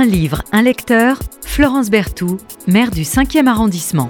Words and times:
Un 0.00 0.06
livre, 0.06 0.42
un 0.50 0.62
lecteur, 0.62 1.18
Florence 1.44 1.90
Berthoud, 1.90 2.40
maire 2.66 2.90
du 2.90 3.02
5e 3.02 3.46
arrondissement. 3.46 4.08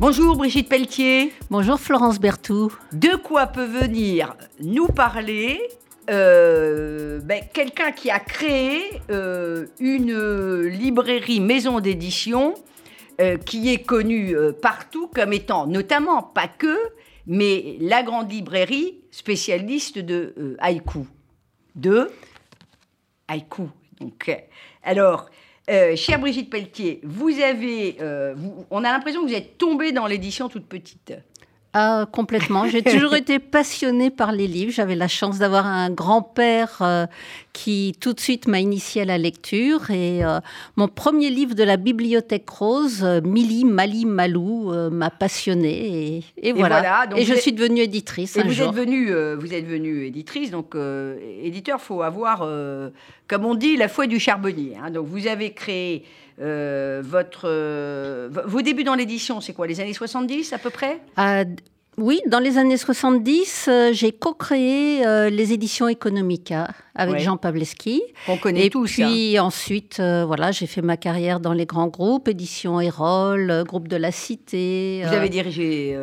Bonjour 0.00 0.34
Brigitte 0.34 0.68
Pelletier. 0.68 1.32
Bonjour 1.48 1.78
Florence 1.78 2.18
Berthoud. 2.18 2.72
De 2.92 3.14
quoi 3.14 3.46
peut 3.46 3.66
venir 3.66 4.34
nous 4.60 4.88
parler 4.88 5.60
euh, 6.10 7.20
ben, 7.20 7.40
quelqu'un 7.54 7.92
qui 7.92 8.10
a 8.10 8.18
créé 8.18 9.00
euh, 9.08 9.66
une 9.78 10.62
librairie 10.62 11.38
maison 11.38 11.78
d'édition 11.78 12.54
euh, 13.20 13.36
qui 13.36 13.72
est 13.72 13.84
connue 13.84 14.34
partout 14.60 15.06
comme 15.14 15.32
étant 15.32 15.68
notamment, 15.68 16.20
pas 16.20 16.48
que, 16.48 16.76
mais 17.28 17.76
la 17.80 18.02
grande 18.02 18.32
librairie 18.32 19.04
spécialiste 19.12 20.00
de 20.00 20.56
haïku. 20.58 21.06
De 21.76 22.10
haïku. 23.28 23.68
Donc, 24.00 24.30
alors, 24.86 25.26
euh, 25.68 25.96
chère 25.96 26.20
Brigitte 26.20 26.48
Pelletier, 26.48 27.00
vous 27.02 27.40
avez, 27.40 27.96
euh, 28.00 28.36
on 28.70 28.84
a 28.84 28.92
l'impression 28.92 29.22
que 29.22 29.26
vous 29.26 29.34
êtes 29.34 29.58
tombée 29.58 29.90
dans 29.90 30.06
l'édition 30.06 30.48
toute 30.48 30.66
petite. 30.66 31.12
Ah, 31.78 32.06
complètement. 32.10 32.66
J'ai 32.66 32.82
toujours 32.96 33.14
été 33.16 33.38
passionnée 33.38 34.08
par 34.08 34.32
les 34.32 34.46
livres. 34.46 34.72
J'avais 34.72 34.94
la 34.94 35.08
chance 35.08 35.38
d'avoir 35.38 35.66
un 35.66 35.90
grand-père 35.90 36.78
euh, 36.80 37.04
qui 37.52 37.94
tout 38.00 38.14
de 38.14 38.20
suite 38.20 38.48
m'a 38.48 38.60
initiée 38.60 39.02
à 39.02 39.04
la 39.04 39.18
lecture. 39.18 39.90
Et 39.90 40.24
euh, 40.24 40.40
mon 40.76 40.88
premier 40.88 41.28
livre 41.28 41.54
de 41.54 41.62
la 41.62 41.76
Bibliothèque 41.76 42.48
Rose, 42.48 43.04
euh, 43.04 43.20
Mili, 43.20 43.66
Mali, 43.66 44.06
Malou, 44.06 44.72
m'a 44.90 45.10
passionnée. 45.10 46.24
Et, 46.38 46.52
voilà. 46.54 47.08
Et, 47.14 47.26
je 47.26 47.34
suis 47.34 47.52
devenue 47.52 47.82
éditrice. 47.82 48.38
Et 48.38 48.42
vous, 48.42 48.62
Êtes 48.62 48.72
venue, 48.72 49.12
vous 49.34 49.52
êtes 49.52 49.66
devenue 49.66 50.06
éditrice. 50.06 50.50
Donc, 50.50 50.74
éditeur, 51.42 51.82
faut 51.82 52.00
avoir, 52.00 52.48
comme 53.28 53.44
on 53.44 53.54
dit, 53.54 53.76
la 53.76 53.88
foi 53.88 54.06
du 54.06 54.18
charbonnier. 54.18 54.78
Hein. 54.82 54.90
Donc, 54.90 55.08
vous 55.08 55.26
avez 55.26 55.52
créé 55.52 56.04
euh, 56.04 56.25
votre, 56.38 57.42
euh, 57.44 58.28
vos 58.46 58.62
débuts 58.62 58.84
dans 58.84 58.94
l'édition, 58.94 59.40
c'est 59.40 59.52
quoi 59.52 59.66
Les 59.66 59.80
années 59.80 59.92
70 59.92 60.52
à 60.52 60.58
peu 60.58 60.70
près? 60.70 61.00
Ah, 61.16 61.44
Oui, 61.98 62.20
dans 62.26 62.40
les 62.40 62.58
années 62.58 62.76
70, 62.76 63.68
euh, 63.68 63.92
j'ai 63.92 64.12
co-créé 64.12 65.30
les 65.30 65.52
éditions 65.52 65.88
Economica 65.88 66.68
avec 66.94 67.20
Jean 67.20 67.38
Pavleski. 67.38 68.02
On 68.28 68.36
connaît 68.36 68.66
Et 68.66 68.70
puis 68.70 69.38
ensuite, 69.38 69.98
voilà, 70.00 70.52
j'ai 70.52 70.66
fait 70.66 70.82
ma 70.82 70.96
carrière 70.96 71.40
dans 71.40 71.54
les 71.54 71.66
grands 71.66 71.88
groupes, 71.88 72.28
édition 72.28 72.80
Erol, 72.80 73.64
groupe 73.66 73.88
de 73.88 73.96
la 73.96 74.12
Cité. 74.12 75.02
Vous 75.06 75.14
avez 75.14 75.30
dirigé 75.30 75.98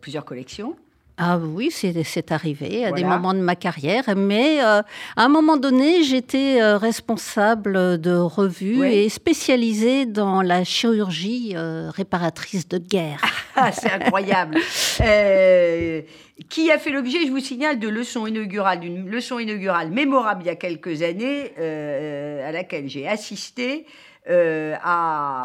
plusieurs 0.00 0.24
collections 0.24 0.76
ah 1.24 1.38
oui, 1.38 1.70
c'est 1.70 2.32
arrivé 2.32 2.84
à 2.84 2.90
des 2.90 3.04
moments 3.04 3.32
de 3.32 3.38
ma 3.38 3.54
carrière, 3.54 4.02
mais 4.16 4.60
euh, 4.60 4.82
à 5.16 5.24
un 5.24 5.28
moment 5.28 5.56
donné, 5.56 6.02
j'étais 6.02 6.60
euh, 6.60 6.76
responsable 6.76 8.00
de 8.00 8.16
revues 8.16 8.84
et 8.88 9.08
spécialisée 9.08 10.04
dans 10.04 10.42
la 10.42 10.64
chirurgie 10.64 11.52
euh, 11.54 11.90
réparatrice 11.90 12.66
de 12.68 12.78
guerre. 12.78 13.20
Ah, 13.54 13.70
c'est 13.70 13.90
incroyable. 13.90 14.58
qui 16.48 16.70
a 16.72 16.78
fait 16.78 16.90
l'objet, 16.90 17.18
je 17.26 17.30
vous 17.30 17.38
signale, 17.38 17.78
de 17.78 17.86
leçons 17.86 18.26
inaugurales, 18.26 18.80
d'une 18.80 19.06
leçon 19.10 19.38
inaugurale 19.38 19.90
mémorable 19.90 20.40
il 20.44 20.46
y 20.46 20.50
a 20.50 20.56
quelques 20.56 21.02
années, 21.02 21.52
à 21.58 22.50
laquelle 22.50 22.88
j'ai 22.88 23.06
assisté. 23.06 23.84
À, 24.28 25.42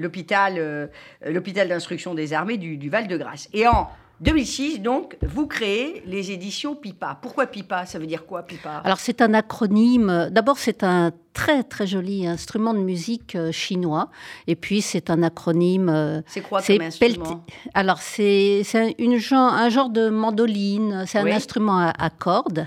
l'hôpital, 0.00 1.68
d'instruction 1.68 2.14
des 2.14 2.32
armées 2.32 2.56
du, 2.56 2.76
du 2.76 2.88
Val-de-Grâce. 2.88 3.48
Et 3.52 3.66
en 3.66 3.88
2006, 4.20 4.80
donc, 4.80 5.16
vous 5.22 5.46
créez 5.46 6.02
les 6.04 6.32
éditions 6.32 6.74
PIPA. 6.74 7.18
Pourquoi 7.22 7.46
PIPA? 7.46 7.86
Ça 7.86 7.98
veut 7.98 8.06
dire 8.06 8.26
quoi, 8.26 8.42
PIPA? 8.42 8.82
Alors, 8.84 8.98
c'est 8.98 9.20
un 9.20 9.32
acronyme. 9.32 10.28
D'abord, 10.30 10.58
c'est 10.58 10.82
un 10.82 11.12
très, 11.38 11.62
très 11.62 11.86
joli 11.86 12.26
instrument 12.26 12.74
de 12.74 12.80
musique 12.80 13.36
euh, 13.36 13.52
chinois. 13.52 14.08
Et 14.48 14.56
puis, 14.56 14.82
c'est 14.82 15.08
un 15.08 15.22
acronyme. 15.22 15.88
Euh, 15.88 16.20
c'est 16.26 16.40
quoi 16.40 16.60
comme 16.60 16.80
instrument? 16.80 17.44
Alors, 17.74 17.98
c'est 17.98 18.64
un 18.74 19.68
genre 19.68 19.90
de 19.90 20.08
mandoline. 20.08 21.04
C'est 21.06 21.18
un 21.18 21.26
instrument 21.26 21.92
à, 21.96 22.10
cordes. 22.10 22.66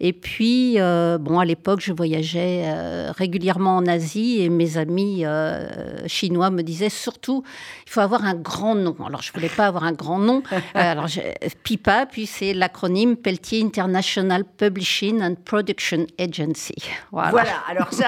Et 0.00 0.14
puis, 0.14 0.80
euh, 0.80 1.18
bon, 1.18 1.38
à 1.38 1.44
l'époque, 1.44 1.80
je 1.82 1.92
voyageais 1.92 2.64
régulièrement 3.10 3.76
en 3.76 3.86
Asie 3.86 4.40
et 4.40 4.48
mes 4.48 4.78
amis 4.78 5.24
chinois 6.06 6.48
me 6.48 6.62
disaient 6.62 6.88
surtout, 6.88 7.42
il 7.86 7.92
faut 7.92 8.00
avoir 8.00 8.24
un 8.24 8.34
grand 8.34 8.74
nom. 8.74 8.96
Alors, 9.06 9.20
je 9.20 9.30
voulais 9.32 9.50
pas 9.50 9.66
avoir 9.66 9.84
un 9.84 9.92
grand 9.92 10.18
nom. 10.18 10.42
alors, 10.74 11.08
PIPA, 11.64 12.06
puis 12.06 12.26
c'est 12.26 12.54
l'acronyme 12.54 13.16
Pelletier 13.16 13.62
International 13.62 14.44
Publishing 14.44 15.22
and 15.22 15.34
Production 15.44 16.06
Agency. 16.18 16.76
Voilà. 17.12 17.30
voilà. 17.30 17.52
Alors 17.68 17.92
ça, 17.92 18.05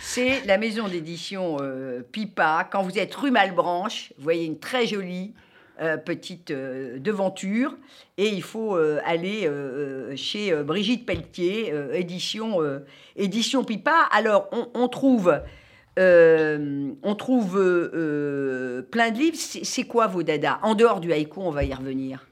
c'est 0.00 0.44
la 0.46 0.58
maison 0.58 0.88
d'édition 0.88 1.58
euh, 1.60 2.02
Pipa. 2.12 2.68
Quand 2.70 2.82
vous 2.82 2.98
êtes 2.98 3.14
rue 3.14 3.30
Malbranche, 3.30 4.12
vous 4.16 4.24
voyez 4.24 4.44
une 4.44 4.58
très 4.58 4.86
jolie 4.86 5.34
euh, 5.80 5.96
petite 5.96 6.50
euh, 6.50 6.98
devanture. 6.98 7.76
Et 8.16 8.28
il 8.28 8.42
faut 8.42 8.76
aller 9.04 9.50
chez 10.16 10.54
Brigitte 10.62 11.04
Pelletier, 11.04 11.72
édition, 11.92 13.64
Pipa. 13.64 14.08
Alors, 14.10 14.48
on, 14.74 14.88
trouve... 14.88 15.38
on 15.98 17.14
trouve 17.14 17.56
plein 18.90 19.10
de 19.10 19.18
livres. 19.18 19.36
C'est 19.36 19.84
quoi 19.84 20.06
vos 20.06 20.22
dadas? 20.22 20.58
En 20.62 20.74
dehors 20.74 21.00
du 21.00 21.12
haïku, 21.12 21.40
on 21.40 21.50
va 21.50 21.64
y 21.64 21.74
revenir. 21.74 22.26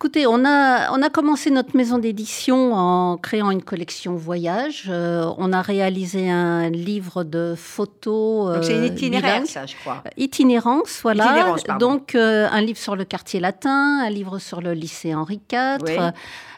Écoutez, 0.00 0.28
on 0.28 0.44
a, 0.44 0.92
on 0.92 1.02
a 1.02 1.10
commencé 1.10 1.50
notre 1.50 1.76
maison 1.76 1.98
d'édition 1.98 2.72
en 2.72 3.16
créant 3.16 3.50
une 3.50 3.64
collection 3.64 4.14
voyage. 4.14 4.84
Euh, 4.88 5.28
on 5.38 5.52
a 5.52 5.60
réalisé 5.60 6.30
un 6.30 6.70
livre 6.70 7.24
de 7.24 7.54
photos. 7.56 8.64
C'est 8.64 8.76
une 8.76 8.84
euh, 8.84 8.86
itinéraire, 8.86 9.44
ça, 9.44 9.66
je 9.66 9.74
crois. 9.74 10.04
Euh, 10.06 10.10
itinérance, 10.16 11.00
voilà. 11.02 11.56
Donc 11.80 12.14
un 12.14 12.60
livre 12.60 12.78
sur 12.78 12.94
le 12.94 13.04
quartier 13.04 13.40
latin, 13.40 14.04
un 14.06 14.08
livre 14.08 14.38
sur 14.38 14.60
le 14.60 14.72
lycée 14.72 15.16
Henri 15.16 15.40
IV. 15.52 16.12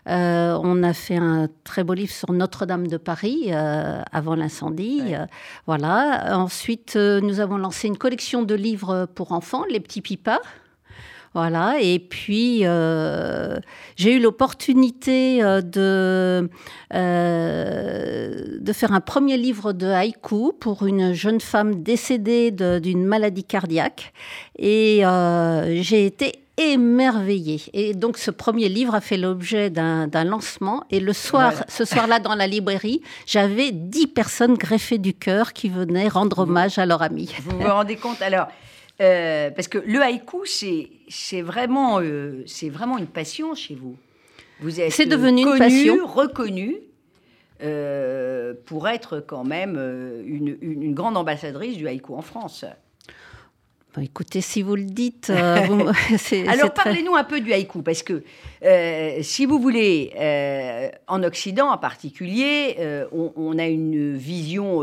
on 0.05 0.83
a 0.83 0.93
fait 0.93 1.17
un 1.17 1.49
très 1.65 1.83
beau 1.83 1.95
livre 1.95 2.13
sur 2.13 2.31
Notre-Dame 2.35 2.89
de 2.89 2.99
Paris 2.99 3.53
avant 3.55 4.35
l'incendie. 4.35 5.15
voilà. 5.67 6.37
Ensuite, 6.37 6.95
nous 6.95 7.41
avons 7.41 7.57
lancé 7.57 7.89
une 7.89 7.97
collection 7.97 8.43
de 8.43 8.55
livres 8.55 9.09
pour 9.15 9.33
enfants, 9.33 9.65
Les 9.71 9.81
Petits 9.81 10.03
Pipas. 10.03 10.41
Voilà, 11.33 11.77
et 11.81 12.01
puis 12.01 12.63
euh, 12.65 13.57
j'ai 13.95 14.17
eu 14.17 14.21
l'opportunité 14.21 15.41
euh, 15.45 15.61
de, 15.61 16.51
euh, 16.93 18.59
de 18.59 18.73
faire 18.73 18.93
un 18.93 19.01
premier 19.01 19.37
livre 19.37 19.73
de 19.73 19.87
haïku 19.87 20.53
pour 20.59 20.85
une 20.87 21.13
jeune 21.13 21.41
femme 21.41 21.85
décédée 21.85 22.51
d'une 22.51 23.05
maladie 23.05 23.45
cardiaque. 23.45 24.13
Et 24.59 25.03
j'ai 25.83 26.05
été 26.05 26.33
émerveillée. 26.57 27.63
Et 27.75 27.95
donc 27.95 28.19
ce 28.19 28.33
premier 28.33 28.69
livre 28.69 28.97
a 28.97 29.01
fait 29.01 29.17
l'objet 29.17 29.71
d'un 29.71 30.25
lancement. 30.25 30.83
Et 30.91 30.99
le 30.99 31.13
soir, 31.13 31.53
ce 31.69 31.85
soir-là, 31.85 32.19
dans 32.19 32.35
la 32.35 32.49
librairie, 32.49 33.03
j'avais 33.25 33.71
dix 33.71 34.09
personnes 34.09 34.55
greffées 34.55 34.99
du 34.99 35.15
cœur 35.15 35.53
qui 35.53 35.69
venaient 35.69 36.09
rendre 36.09 36.41
hommage 36.41 36.79
à 36.79 36.87
leur 36.87 37.03
ami. 37.03 37.33
Vous 37.45 37.57
vous 37.57 37.69
rendez 37.69 37.95
compte? 37.95 38.21
Alors 38.21 38.49
euh, 39.01 39.51
parce 39.51 39.69
que 39.69 39.79
le 39.79 40.03
haïku, 40.03 40.45
c'est 40.45 41.43
vraiment, 41.43 42.01
euh, 42.01 42.45
vraiment 42.65 42.99
une 42.99 43.07
passion 43.07 43.55
chez 43.55 43.75
vous. 43.75 43.97
Vous 44.61 44.79
êtes 44.79 44.93
c'est 44.93 45.07
devenu 45.07 45.43
une 45.43 45.59
passion. 45.59 46.07
reconnu 46.07 46.77
euh, 47.63 48.53
pour 48.67 48.89
être 48.89 49.21
quand 49.27 49.45
même 49.45 49.77
une, 50.27 50.59
une, 50.61 50.95
grande 50.95 51.17
ambassadrice 51.17 51.79
du 51.79 51.89
haïku 51.89 52.15
en 52.15 52.21
France. 52.21 52.67
écoutez, 53.99 54.43
si 54.43 54.61
vous 54.61 54.77
le 54.77 54.85
dites, 54.85 55.31
Alors 56.47 56.75
parlez-nous 56.75 57.15
un 57.15 57.25
peu 57.25 57.41
du 57.41 57.55
haïku, 57.55 57.81
parce 57.81 58.03
que 58.03 58.23
si 59.23 59.47
vous 59.47 59.59
voulez, 59.59 60.13
en 61.09 61.23
Occident 61.23 61.71
en 61.71 61.79
particulier, 61.79 62.77
on, 63.13 63.33
on, 63.35 63.59
a 63.59 63.67
une 63.67 64.15
vision 64.15 64.83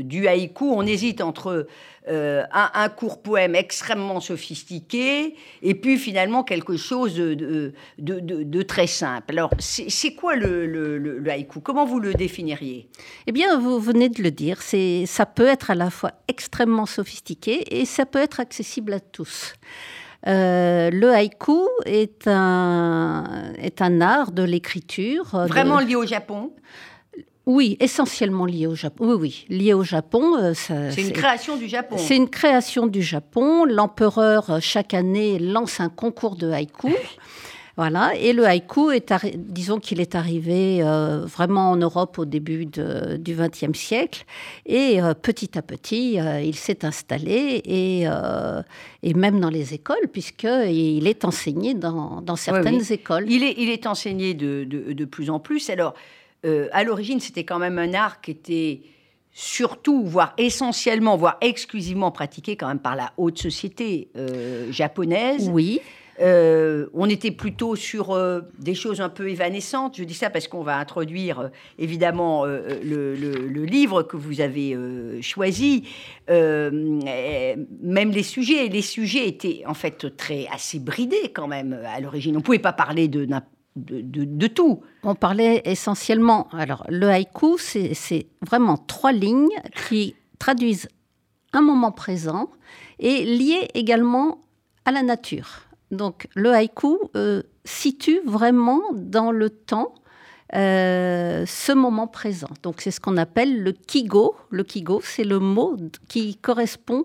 du 0.00 0.26
haïku, 0.26 0.70
on 0.70 0.86
hésite 0.86 1.20
entre 1.20 1.66
euh, 2.08 2.44
un, 2.52 2.88
court 2.88 3.20
poème 3.22 3.54
extrêmement 3.54 4.20
sophistiqué 4.20 5.34
et 5.62 5.74
puis 5.74 5.98
finalement 5.98 6.42
quelque 6.42 6.76
chose 6.76 7.16
de, 7.16 7.72
de, 7.98 8.62
très 8.62 8.86
simple. 8.86 9.32
Alors, 9.32 9.50
c'est 9.58 10.14
quoi 10.14 10.36
le, 10.36 11.22
haïku? 11.28 11.60
Comment 11.60 11.84
vous 11.84 12.00
le 12.00 12.14
définiriez? 12.14 12.88
Eh 13.26 13.32
bien, 13.32 13.58
vous 13.58 13.78
venez 13.78 14.08
de 14.08 14.22
le 14.22 14.30
dire, 14.30 14.62
ça 14.62 15.26
peut 15.26 15.46
être 15.46 15.70
à 15.70 15.74
la 15.74 15.90
fois 15.90 16.12
extrêmement 16.28 16.86
sophistiqué 16.86 17.78
et 17.78 17.84
ça 17.84 18.06
peut 18.06 18.20
être 18.20 18.40
accessible 18.40 18.94
à 18.94 19.00
tous. 19.00 19.54
Euh, 20.26 20.90
le 20.90 21.12
haïku 21.12 21.68
est 21.84 22.26
un, 22.26 23.52
est 23.58 23.82
un 23.82 24.00
art 24.00 24.32
de 24.32 24.42
l'écriture. 24.42 25.26
Vraiment 25.46 25.78
lié 25.78 25.94
au 25.94 26.06
Japon? 26.06 26.52
Oui, 27.48 27.76
essentiellement 27.80 28.46
lié 28.46 28.66
au 28.66 28.74
Japon. 28.74 29.06
Oui, 29.08 29.16
oui, 29.18 29.46
lié 29.48 29.74
au 29.74 29.82
Japon. 29.82 30.36
Euh, 30.36 30.52
c'est 30.54 31.02
une 31.02 31.12
création 31.12 31.56
du 31.56 31.66
Japon. 31.66 31.96
C'est 31.98 32.16
une 32.16 32.28
création 32.28 32.86
du 32.86 33.02
Japon. 33.02 33.64
L'empereur, 33.64 34.50
euh, 34.50 34.58
chaque 34.60 34.94
année, 34.94 35.38
lance 35.38 35.80
un 35.80 35.88
concours 35.88 36.36
de 36.36 36.50
haïku. 36.50 36.94
Voilà, 37.78 38.12
et 38.16 38.32
le 38.32 38.44
haïku, 38.44 38.90
est 38.90 39.14
disons 39.36 39.78
qu'il 39.78 40.00
est 40.00 40.16
arrivé 40.16 40.82
euh, 40.82 41.24
vraiment 41.24 41.70
en 41.70 41.76
Europe 41.76 42.18
au 42.18 42.24
début 42.24 42.66
du 42.66 43.36
XXe 43.36 43.78
siècle, 43.78 44.24
et 44.66 45.00
euh, 45.00 45.14
petit 45.14 45.56
à 45.56 45.62
petit, 45.62 46.18
euh, 46.18 46.40
il 46.40 46.56
s'est 46.56 46.84
installé, 46.84 47.62
et, 47.64 48.02
et, 49.04 49.14
même 49.14 49.38
dans 49.38 49.48
les 49.48 49.74
écoles, 49.74 50.08
puisqu'il 50.12 51.06
est 51.06 51.24
enseigné 51.24 51.74
dans, 51.74 52.20
dans 52.20 52.34
certaines 52.34 52.82
écoles. 52.90 53.26
Il 53.28 53.44
est, 53.44 53.54
il 53.58 53.70
est 53.70 53.86
enseigné 53.86 54.34
de, 54.34 54.64
de, 54.64 54.92
de 54.92 55.04
plus 55.04 55.30
en 55.30 55.38
plus. 55.38 55.70
Alors, 55.70 55.94
à 56.72 56.84
l'origine, 56.84 57.20
c'était 57.20 57.44
quand 57.44 57.58
même 57.58 57.78
un 57.78 57.94
art 57.94 58.20
qui 58.20 58.30
était 58.32 58.80
surtout, 59.32 60.04
voire 60.04 60.34
essentiellement, 60.38 61.16
voire 61.16 61.36
exclusivement 61.40 62.10
pratiqué 62.10 62.56
quand 62.56 62.68
même 62.68 62.80
par 62.80 62.96
la 62.96 63.12
haute 63.16 63.38
société 63.38 64.08
japonaise. 64.70 65.48
Oui. 65.52 65.80
Euh, 66.20 66.86
on 66.94 67.08
était 67.08 67.30
plutôt 67.30 67.76
sur 67.76 68.10
euh, 68.10 68.40
des 68.58 68.74
choses 68.74 69.00
un 69.00 69.08
peu 69.08 69.28
évanescentes. 69.30 69.96
Je 69.96 70.04
dis 70.04 70.14
ça 70.14 70.30
parce 70.30 70.48
qu'on 70.48 70.62
va 70.62 70.76
introduire 70.76 71.40
euh, 71.40 71.48
évidemment 71.78 72.44
le, 72.44 73.64
livre 73.64 74.02
que 74.02 74.16
vous 74.16 74.40
avez 74.40 74.76
choisi, 75.20 75.84
même 76.28 77.00
les 78.10 78.22
sujets. 78.22 78.68
Les 78.68 78.82
sujets 78.82 79.28
étaient 79.28 79.62
en 79.66 79.74
fait 79.74 80.16
très 80.16 80.46
assez 80.52 80.78
bridés 80.78 81.32
quand 81.34 81.48
même 81.48 81.78
à 81.86 82.00
l'origine. 82.00 82.34
On 82.34 82.38
ne 82.38 82.44
pouvait 82.44 82.58
pas 82.58 82.72
parler 82.72 83.08
de, 83.08 83.26
de, 83.76 84.46
tout. 84.46 84.80
On 85.02 85.14
parlait 85.14 85.62
essentiellement. 85.64 86.48
Alors 86.52 86.84
le 86.88 87.08
haïku, 87.08 87.58
c'est 87.58 88.26
vraiment 88.42 88.76
trois 88.76 89.12
lignes 89.12 89.48
qui 89.88 90.16
traduisent 90.38 90.88
un 91.52 91.60
moment 91.60 91.92
présent 91.92 92.50
et 92.98 93.24
liées 93.24 93.68
également 93.74 94.40
à 94.84 94.92
la 94.92 95.02
nature. 95.02 95.68
Donc 95.90 96.28
le 96.34 96.52
haïku 96.52 96.98
euh, 97.16 97.42
situe 97.64 98.20
vraiment 98.24 98.82
dans 98.94 99.30
le 99.30 99.50
temps 99.50 99.94
euh, 100.54 101.44
ce 101.46 101.72
moment 101.72 102.06
présent. 102.06 102.48
Donc 102.62 102.80
c'est 102.80 102.90
ce 102.90 103.00
qu'on 103.00 103.16
appelle 103.16 103.62
le 103.62 103.72
kigo. 103.72 104.36
Le 104.50 104.64
kigo, 104.64 105.00
c'est 105.02 105.24
le 105.24 105.38
mot 105.38 105.76
qui 106.08 106.36
correspond 106.36 107.04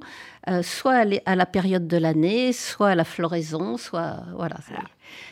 euh, 0.50 0.64
soit 0.64 1.06
à 1.26 1.36
la 1.36 1.46
période 1.46 1.88
de 1.88 1.98
l'année, 1.98 2.54
soit 2.54 2.90
à 2.90 2.96
la 2.96 3.04
floraison, 3.04 3.78
soit 3.78 4.18
voilà. 4.36 4.58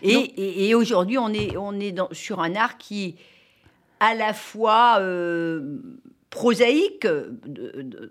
Et, 0.01 0.75
aujourd'hui, 0.75 1.17
on 1.17 1.29
est 1.29 1.55
on 1.57 1.79
est 1.79 1.95
sur 2.11 2.41
un 2.41 2.55
art 2.55 2.77
qui 2.77 3.15
à 3.99 4.13
la 4.13 4.33
fois 4.33 4.99
prosaïque, 6.31 7.05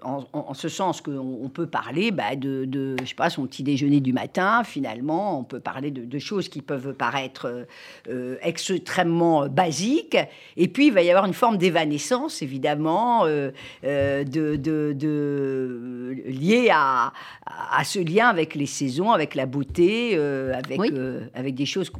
en, 0.03 0.55
ce 0.55 0.69
sens 0.69 1.01
qu'on 1.01 1.51
peut 1.53 1.67
parler 1.67 2.11
bah, 2.11 2.37
de, 2.37 2.67
de, 2.67 2.95
je 3.01 3.09
sais 3.09 3.15
pas, 3.15 3.31
son 3.31 3.47
petit 3.47 3.63
déjeuner 3.63 4.01
du 4.01 4.13
matin, 4.13 4.63
finalement, 4.63 5.41
on 5.41 5.43
peut 5.43 5.59
parler 5.59 5.91
de, 5.91 6.19
choses 6.19 6.51
qui 6.51 6.61
peuvent 6.61 6.93
paraître 6.93 7.67
euh, 8.09 8.37
extrêmement 8.43 9.49
basiques, 9.49 10.19
et 10.59 10.69
puis 10.69 10.89
il 10.89 10.93
va 10.93 11.01
y 11.01 11.09
avoir 11.09 11.25
une 11.25 11.33
forme 11.33 11.57
d'évanescence, 11.57 12.43
évidemment, 12.43 13.25
euh, 13.25 13.53
euh, 13.85 14.23
de, 14.23 14.55
de, 14.55 16.15
liée 16.27 16.69
à, 16.71 17.15
à, 17.47 17.85
ce 17.85 18.01
lien 18.01 18.29
avec 18.29 18.55
les 18.55 18.67
saisons, 18.67 19.13
avec 19.13 19.35
la 19.35 19.47
beauté, 19.47 20.15
avec, 20.15 20.93
avec 21.35 21.55
des 21.55 21.67
choses 21.67 21.91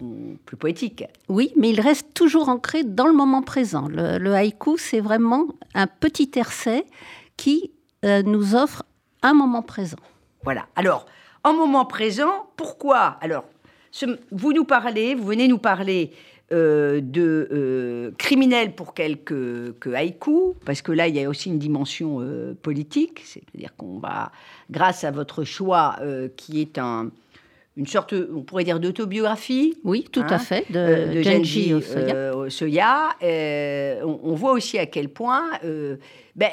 plus 0.45 0.57
poétiques. 0.59 1.05
Oui, 1.31 1.51
mais 1.57 1.71
il 1.71 1.81
reste 1.81 2.13
toujours 2.13 2.51
ancré 2.51 2.85
dans 2.85 3.07
le 3.07 3.15
moment 3.15 3.41
présent. 3.41 3.89
Le, 3.89 4.19
le 4.19 4.35
haïku, 4.35 4.77
c'est 4.77 5.01
vraiment 5.01 5.47
un 5.75 5.87
petit 5.87 6.10
petit 6.11 6.29
tercet 6.29 6.85
qui 7.37 7.71
euh, 8.05 8.23
nous 8.23 8.55
offre 8.55 8.83
un 9.23 9.33
moment 9.33 9.63
présent. 9.63 9.99
Voilà. 10.43 10.67
Alors, 10.75 11.07
en 11.45 11.55
moment 11.55 11.85
présent, 11.85 12.51
pourquoi? 12.57 13.19
Alors, 13.21 13.45
vous 14.33 14.53
nous 14.53 14.65
parlez, 14.65 15.15
vous 15.15 15.25
venez 15.25 15.47
nous 15.47 15.59
parler 15.59 16.13
euh, 16.53 17.01
de 17.01 17.49
euh, 17.53 18.11
criminels 18.19 18.75
pour 18.75 18.93
quelques 18.93 19.79
que 19.79 19.95
haïkus, 19.95 20.55
parce 20.65 20.83
que 20.83 20.93
là, 20.93 21.07
il 21.07 21.15
y 21.15 21.25
a 21.25 21.29
aussi 21.29 21.49
une 21.49 21.59
dimension 21.59 22.27
politique, 22.63 23.23
c'est-à-dire 23.25 23.77
qu'on 23.77 23.99
va, 23.99 24.33
grâce 24.71 25.05
à 25.05 25.11
votre 25.13 25.45
choix, 25.45 25.97
qui 26.37 26.61
est 26.61 26.79
un, 26.79 27.11
une 27.77 27.87
sorte, 27.87 28.15
on 28.35 28.43
pourrait 28.43 28.65
dire, 28.65 28.81
d'autobiographie. 28.81 29.79
Oui, 29.85 30.07
tout 30.11 30.21
à 30.21 30.35
hein, 30.35 30.39
fait, 30.39 30.71
de, 30.71 30.79
euh, 30.79 31.15
de 31.15 31.23
Genji 31.23 31.73
Osoya. 31.73 33.11
Euh, 33.23 34.01
on, 34.05 34.35
voit 34.35 34.53
aussi 34.53 34.79
à 34.79 34.87
quel 34.87 35.09
point 35.09 35.45
ben, 36.37 36.51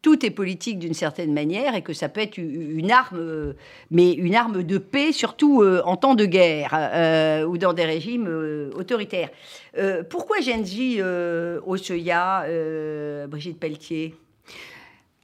tout 0.00 0.24
est 0.24 0.30
politique 0.30 0.78
d'une 0.78 0.94
certaine 0.94 1.32
manière 1.32 1.74
et 1.74 1.82
que 1.82 1.92
ça 1.92 2.08
peut 2.08 2.20
être 2.20 2.38
une 2.38 2.90
arme, 2.90 3.54
mais 3.90 4.12
une 4.12 4.34
arme 4.34 4.62
de 4.62 4.78
paix, 4.78 5.12
surtout 5.12 5.62
en 5.84 5.96
temps 5.96 6.14
de 6.14 6.24
guerre 6.24 7.46
ou 7.48 7.58
dans 7.58 7.72
des 7.72 7.84
régimes 7.84 8.28
autoritaires. 8.74 9.30
pourquoi 10.08 10.40
Genji 10.40 11.00
Osoya, 11.02 12.46
Brigitte 13.28 13.58
Pelletier? 13.58 14.14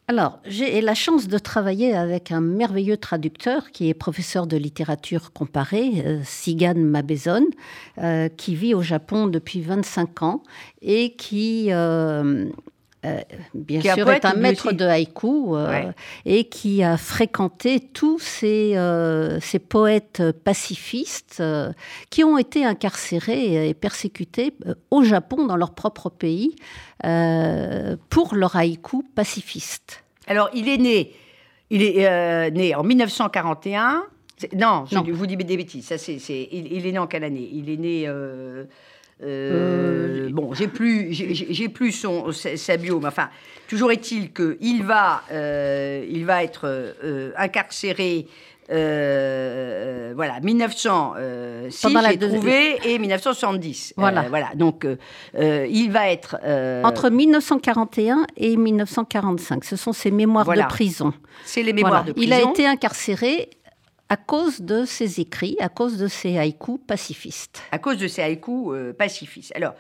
Alors, 0.07 0.39
j'ai 0.45 0.83
la 0.83 0.95
chance 0.95 1.29
de 1.29 1.39
travailler 1.39 1.95
avec 1.95 2.31
un 2.31 2.43
merveilleux 2.43 2.99
traducteur 2.99 3.71
qui 3.71 3.89
est 3.89 3.95
professeur 3.95 4.47
de 4.47 4.59
littérature 4.59 5.33
comparée, 5.33 6.03
euh, 6.05 6.21
Sigan 6.25 6.75
Mabezon, 6.77 7.47
euh, 7.97 8.29
qui 8.29 8.55
vit 8.55 8.75
au 8.75 8.83
Japon 8.83 9.29
depuis 9.29 9.63
25 9.63 10.23
ans 10.23 10.43
et 10.83 11.15
qui, 11.15 11.69
euh, 11.71 12.51
bien 13.55 13.81
sûr, 13.81 14.11
est 14.11 14.25
un 14.25 14.35
maître 14.35 14.73
de 14.73 14.85
haïku 14.85 15.57
et 16.25 16.45
qui 16.45 16.83
a 16.83 16.97
fréquenté 16.97 17.81
tous 17.81 18.19
ces, 18.19 18.77
ces 19.41 19.59
poètes 19.59 20.23
pacifistes 20.45 21.43
qui 22.11 22.25
ont 22.25 22.39
été 22.39 22.65
incarcérés 22.65 23.69
et 23.69 23.75
persécutés 23.75 24.55
au 24.91 25.03
Japon, 25.03 25.47
dans 25.47 25.57
leur 25.57 25.75
propre 25.75 26.11
pays, 26.11 26.57
pour 28.11 28.35
leur 28.35 28.57
haïku 28.57 29.03
pacifiste. 29.15 30.05
Alors, 30.27 30.51
il 30.55 30.69
est 30.69 30.79
né, 30.79 31.13
il 31.71 31.83
est 31.83 32.07
euh, 32.07 32.51
né 32.51 32.75
en 32.75 32.83
1941. 32.83 34.05
Non, 34.55 34.85
je 34.91 35.13
vous 35.13 35.27
dis 35.27 35.37
des 35.37 35.57
bêtises. 35.57 35.87
Ça, 35.87 35.99
c'est, 35.99 36.19
il, 36.51 36.87
est 36.87 36.93
né 36.93 36.99
en 36.99 37.07
quelle 37.07 37.25
année? 37.25 37.49
Il 37.53 37.71
est 37.71 37.77
né. 37.77 38.09
Euh, 39.23 40.27
euh, 40.27 40.31
bon, 40.31 40.55
j'ai 40.55 40.69
plus, 40.69 41.13
j'ai, 41.13 41.69
plus 41.69 41.93
son 41.93 42.33
sa 42.33 42.77
bio, 42.77 42.99
mais 43.01 43.09
enfin, 43.09 43.31
toujours 43.69 43.93
est-il 43.93 44.33
que 44.33 44.57
il 44.61 44.83
va, 44.83 45.23
il 45.31 46.25
va 46.25 46.43
être 46.43 46.95
incarcéré 47.37 48.27
euh, 48.71 50.13
voilà, 50.17 50.41
1906, 50.41 51.19
euh, 51.19 51.71
j'ai 52.11 52.19
trouvé, 52.19 52.79
et 52.85 52.99
1970. 52.99 53.95
Voilà. 53.97 54.23
Euh, 54.23 54.29
voilà. 54.29 54.51
Donc, 54.55 54.87
il 55.35 55.91
va 55.91 56.11
être... 56.11 56.39
Entre 56.85 57.11
1941 57.11 58.27
et 58.37 58.57
1945. 58.57 59.65
Ce 59.65 59.77
sont 59.77 59.93
ses 59.93 60.11
mémoires 60.11 60.47
de 60.47 60.69
prison. 60.69 61.13
C'est 61.45 61.63
les 61.63 61.73
mémoires 61.73 62.05
de 62.05 62.13
prison. 62.13 62.27
Il 62.27 62.33
a 62.33 62.43
été 62.43 62.67
incarcéré 62.67 63.51
à 64.09 64.17
cause 64.17 64.61
de 64.61 64.85
ses 64.85 65.21
écrits, 65.21 65.57
à 65.61 65.69
cause 65.69 65.97
de 65.99 66.09
ses 66.09 66.39
haïkus 66.39 66.79
pacifistes. 66.87 67.63
À 67.73 67.79
cause 67.79 67.99
de 67.99 68.07
ses 68.07 68.23
haïkus 68.23 68.95
pacifistes. 68.97 69.53
Alors, 69.55 69.75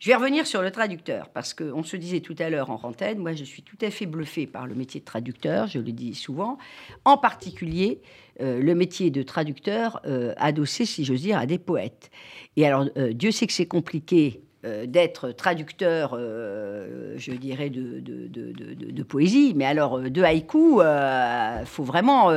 je 0.00 0.08
vais 0.08 0.14
revenir 0.14 0.46
sur 0.46 0.62
le 0.62 0.70
traducteur, 0.70 1.28
parce 1.28 1.52
qu'on 1.52 1.82
se 1.82 1.94
disait 1.94 2.20
tout 2.20 2.34
à 2.38 2.48
l'heure 2.48 2.70
en 2.70 2.80
antenne, 2.82 3.18
moi 3.18 3.34
je 3.34 3.44
suis 3.44 3.62
tout 3.62 3.76
à 3.82 3.90
fait 3.90 4.06
bluffée 4.06 4.46
par 4.46 4.66
le 4.66 4.74
métier 4.74 4.98
de 4.98 5.04
traducteur, 5.04 5.66
je 5.66 5.78
le 5.78 5.92
dis 5.92 6.14
souvent, 6.14 6.56
en 7.04 7.18
particulier 7.18 8.00
euh, 8.40 8.62
le 8.62 8.74
métier 8.74 9.10
de 9.10 9.22
traducteur 9.22 10.00
euh, 10.06 10.32
adossé, 10.38 10.86
si 10.86 11.04
j'ose 11.04 11.20
dire, 11.20 11.38
à 11.38 11.44
des 11.44 11.58
poètes. 11.58 12.10
Et 12.56 12.66
alors, 12.66 12.86
euh, 12.96 13.12
Dieu 13.12 13.30
sait 13.30 13.46
que 13.46 13.52
c'est 13.52 13.66
compliqué 13.66 14.40
d'être 14.62 15.32
traducteur, 15.32 16.14
je 16.16 17.32
dirais, 17.32 17.70
de, 17.70 18.00
de, 18.00 19.02
poésie, 19.02 19.54
mais 19.56 19.64
alors 19.64 20.00
de 20.00 20.22
haïku, 20.22 20.80
il 20.82 21.66
faut 21.66 21.82
vraiment 21.82 22.30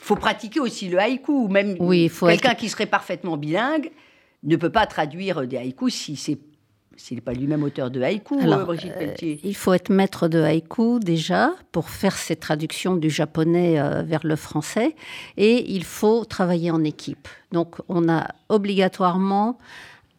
faut 0.00 0.16
pratiquer 0.16 0.60
aussi 0.60 0.88
le 0.88 0.98
haïku. 0.98 1.48
Même 1.48 1.76
oui, 1.78 2.10
quelqu'un 2.20 2.54
qui 2.54 2.68
serait 2.68 2.86
parfaitement 2.86 3.36
bilingue 3.36 3.90
ne 4.42 4.56
peut 4.56 4.70
pas 4.70 4.86
traduire 4.86 5.46
des 5.46 5.56
haïkus 5.56 5.94
si 5.94 6.16
c'est 6.16 6.38
s'il 6.96 7.16
n'est 7.16 7.22
pas 7.22 7.32
lui-même 7.32 7.62
auteur 7.62 7.90
de 7.90 8.02
haïku, 8.02 8.38
euh, 8.40 8.64
Brigitte 8.64 8.94
Pelletier 8.94 9.40
Il 9.44 9.56
faut 9.56 9.72
être 9.72 9.90
maître 9.90 10.28
de 10.28 10.40
haïku 10.40 10.98
déjà 11.00 11.52
pour 11.72 11.88
faire 11.88 12.16
ces 12.16 12.36
traductions 12.36 12.96
du 12.96 13.10
japonais 13.10 13.80
euh, 13.80 14.02
vers 14.02 14.20
le 14.24 14.36
français 14.36 14.94
et 15.36 15.72
il 15.72 15.84
faut 15.84 16.24
travailler 16.24 16.70
en 16.70 16.84
équipe. 16.84 17.28
Donc 17.50 17.76
on 17.88 18.08
a 18.08 18.28
obligatoirement 18.48 19.58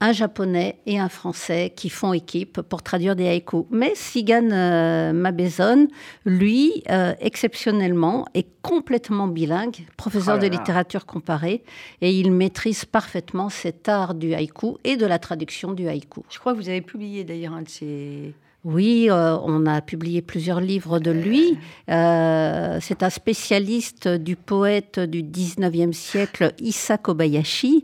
un 0.04 0.12
japonais 0.12 0.80
et 0.86 1.00
un 1.00 1.08
français 1.08 1.72
qui 1.74 1.90
font 1.90 2.12
équipe 2.12 2.62
pour 2.62 2.84
traduire 2.84 3.16
des 3.16 3.26
haïkus. 3.26 3.64
Mais 3.72 3.94
Sigan 3.96 4.50
euh, 4.52 5.14
Mabezon, 5.14 5.88
lui, 6.26 6.84
euh, 6.90 7.14
exceptionnellement, 7.22 8.26
est 8.34 8.48
complètement 8.62 9.28
bilingue, 9.28 9.88
professeur 9.96 10.36
oh 10.38 10.44
de 10.44 10.48
littérature 10.48 11.06
comparée, 11.06 11.64
et 12.02 12.12
il 12.12 12.34
maîtrise 12.34 12.84
parfaitement 12.84 13.48
cet 13.48 13.88
art 13.88 14.14
du 14.14 14.34
haïku 14.34 14.78
et 14.84 14.98
de 14.98 15.06
la 15.06 15.20
traduction 15.20 15.72
du 15.72 15.88
haïku. 15.88 16.24
Je 16.30 16.38
crois 16.38 16.52
que 16.52 16.58
vous 16.58 16.68
avez 16.68 16.82
publié 16.82 17.24
d'ailleurs 17.24 17.54
un 17.54 17.62
de 17.62 17.70
ses 17.70 18.34
oui, 18.66 19.08
euh, 19.10 19.38
on 19.44 19.66
a 19.66 19.82
publié 19.82 20.22
plusieurs 20.22 20.62
livres 20.62 21.00
de 21.00 21.12
lui. 21.12 21.58
Euh, 21.90 22.78
c'est 22.80 23.04
un 23.04 23.10
spécialiste 23.10 24.08
du 24.08 24.38
poète 24.38 25.02
du 25.02 25.22
19e 25.22 25.92
siècle, 25.92 26.54
Issa 26.60 26.98
Kobayashi, 26.98 27.84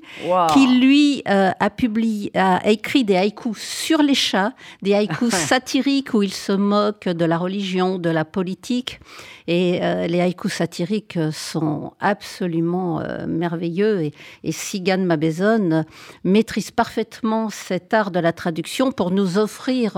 qui 0.54 0.80
lui 0.80 1.22
euh, 1.28 1.52
a, 1.60 1.70
publié, 1.70 2.32
a 2.34 2.66
écrit 2.70 3.04
des 3.04 3.18
haïkus 3.18 3.58
sur 3.58 4.02
les 4.02 4.14
chats, 4.14 4.54
des 4.82 4.94
haïkus 4.94 5.34
satiriques 5.34 6.14
où 6.14 6.24
il 6.24 6.34
se 6.34 6.54
moque 6.54 7.10
de 7.10 7.26
la 7.26 7.38
religion, 7.38 8.00
de 8.00 8.10
la 8.10 8.24
politique. 8.24 9.02
Et 9.48 9.80
les 10.08 10.22
haïkus 10.22 10.54
satiriques 10.54 11.18
sont 11.32 11.94
absolument 12.00 13.02
merveilleux. 13.28 14.04
Et, 14.04 14.14
et 14.44 14.52
Sigan 14.52 15.00
Mabezon 15.00 15.86
maîtrise 16.24 16.70
parfaitement 16.70 17.50
cet 17.50 17.96
art 17.96 18.12
de 18.12 18.20
la 18.20 18.32
traduction 18.32 18.92
pour 18.92 19.10
nous 19.10 19.40
offrir 19.40 19.98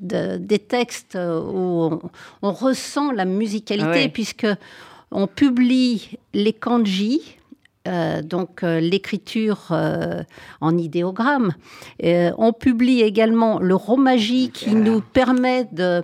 des 0.00 0.58
textes 0.58 1.16
où 1.16 2.00
on, 2.42 2.52
ressent 2.52 3.12
la 3.12 3.24
musicalité, 3.24 4.08
puisque 4.08 4.46
on 5.10 5.26
publie 5.26 6.18
les 6.34 6.52
kanji 6.52 7.38
euh, 7.86 8.22
donc 8.22 8.62
euh, 8.62 8.80
l'écriture 8.80 9.68
euh, 9.70 10.22
en 10.60 10.76
idéogramme. 10.76 11.52
on 12.02 12.52
publie 12.52 13.02
également 13.02 13.58
le 13.60 13.74
romagie 13.74 14.50
qui 14.50 14.74
nous 14.74 15.00
permet 15.00 15.66
de 15.72 16.02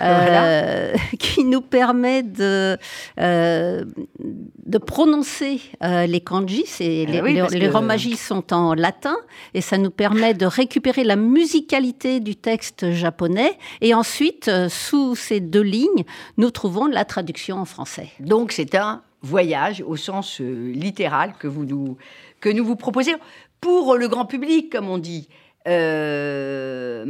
qui 1.18 1.44
nous 1.44 1.60
permet 1.60 2.22
de 2.22 2.78
de 3.16 4.78
prononcer 4.78 5.60
les 5.80 6.20
kanji. 6.20 6.64
Ah 6.80 6.84
les, 6.84 7.04
les, 7.50 8.16
sont 8.16 8.52
en 8.52 8.74
latin 8.74 9.16
et 9.54 9.60
ça 9.60 9.78
nous 9.78 9.90
permet 9.90 10.34
de 10.34 10.46
récupérer 10.46 11.04
la 11.04 11.16
musicalité 11.16 12.20
du 12.20 12.36
texte 12.36 12.92
japonais. 12.92 13.58
Et 13.80 13.94
ensuite, 13.94 14.50
sous 14.68 15.14
ces 15.14 15.40
deux 15.40 15.62
lignes, 15.62 16.04
nous 16.36 16.50
trouvons 16.50 16.86
la 16.86 17.04
traduction 17.04 17.58
en 17.58 17.64
français. 17.64 18.08
Donc 18.20 18.52
c'est 18.52 18.74
un 18.74 19.02
voyage 19.22 19.82
au 19.86 19.96
sens 19.96 20.40
euh, 20.40 20.72
littéral 20.72 21.34
que, 21.38 21.46
vous 21.46 21.64
nous, 21.64 21.96
que 22.40 22.48
nous 22.48 22.64
vous 22.64 22.76
proposez. 22.76 23.14
Pour 23.60 23.96
le 23.96 24.08
grand 24.08 24.24
public, 24.24 24.70
comme 24.72 24.88
on 24.88 24.98
dit, 24.98 25.28
euh, 25.68 27.04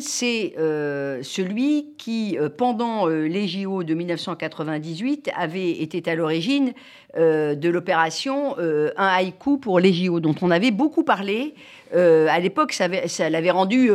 c'est 0.00 0.54
euh, 0.58 1.22
celui 1.22 1.88
qui, 1.98 2.38
euh, 2.38 2.48
pendant 2.48 3.06
les 3.06 3.48
JO 3.48 3.82
de 3.82 3.94
1998, 3.94 5.30
avait 5.36 5.70
été 5.70 6.08
à 6.10 6.14
l'origine 6.14 6.72
de 7.16 7.68
l'opération 7.68 8.56
Un 8.56 9.06
haïku 9.06 9.58
pour 9.58 9.80
les 9.80 9.92
JO, 9.92 10.20
dont 10.20 10.36
on 10.42 10.50
avait 10.52 10.70
beaucoup 10.70 11.02
parlé. 11.02 11.54
à 11.92 12.38
l'époque, 12.38 12.72
ça, 12.72 12.86
l'avait 13.28 13.50
rendu 13.50 13.90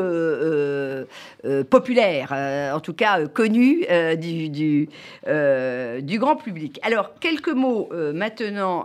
populaire, 1.69 2.33
en 2.75 2.79
tout 2.81 2.93
cas 2.93 3.25
connu 3.27 3.85
du, 4.17 4.89
grand 6.19 6.35
public. 6.35 6.77
Alors, 6.83 7.13
quelques 7.21 7.53
mots 7.53 7.89
maintenant, 8.13 8.83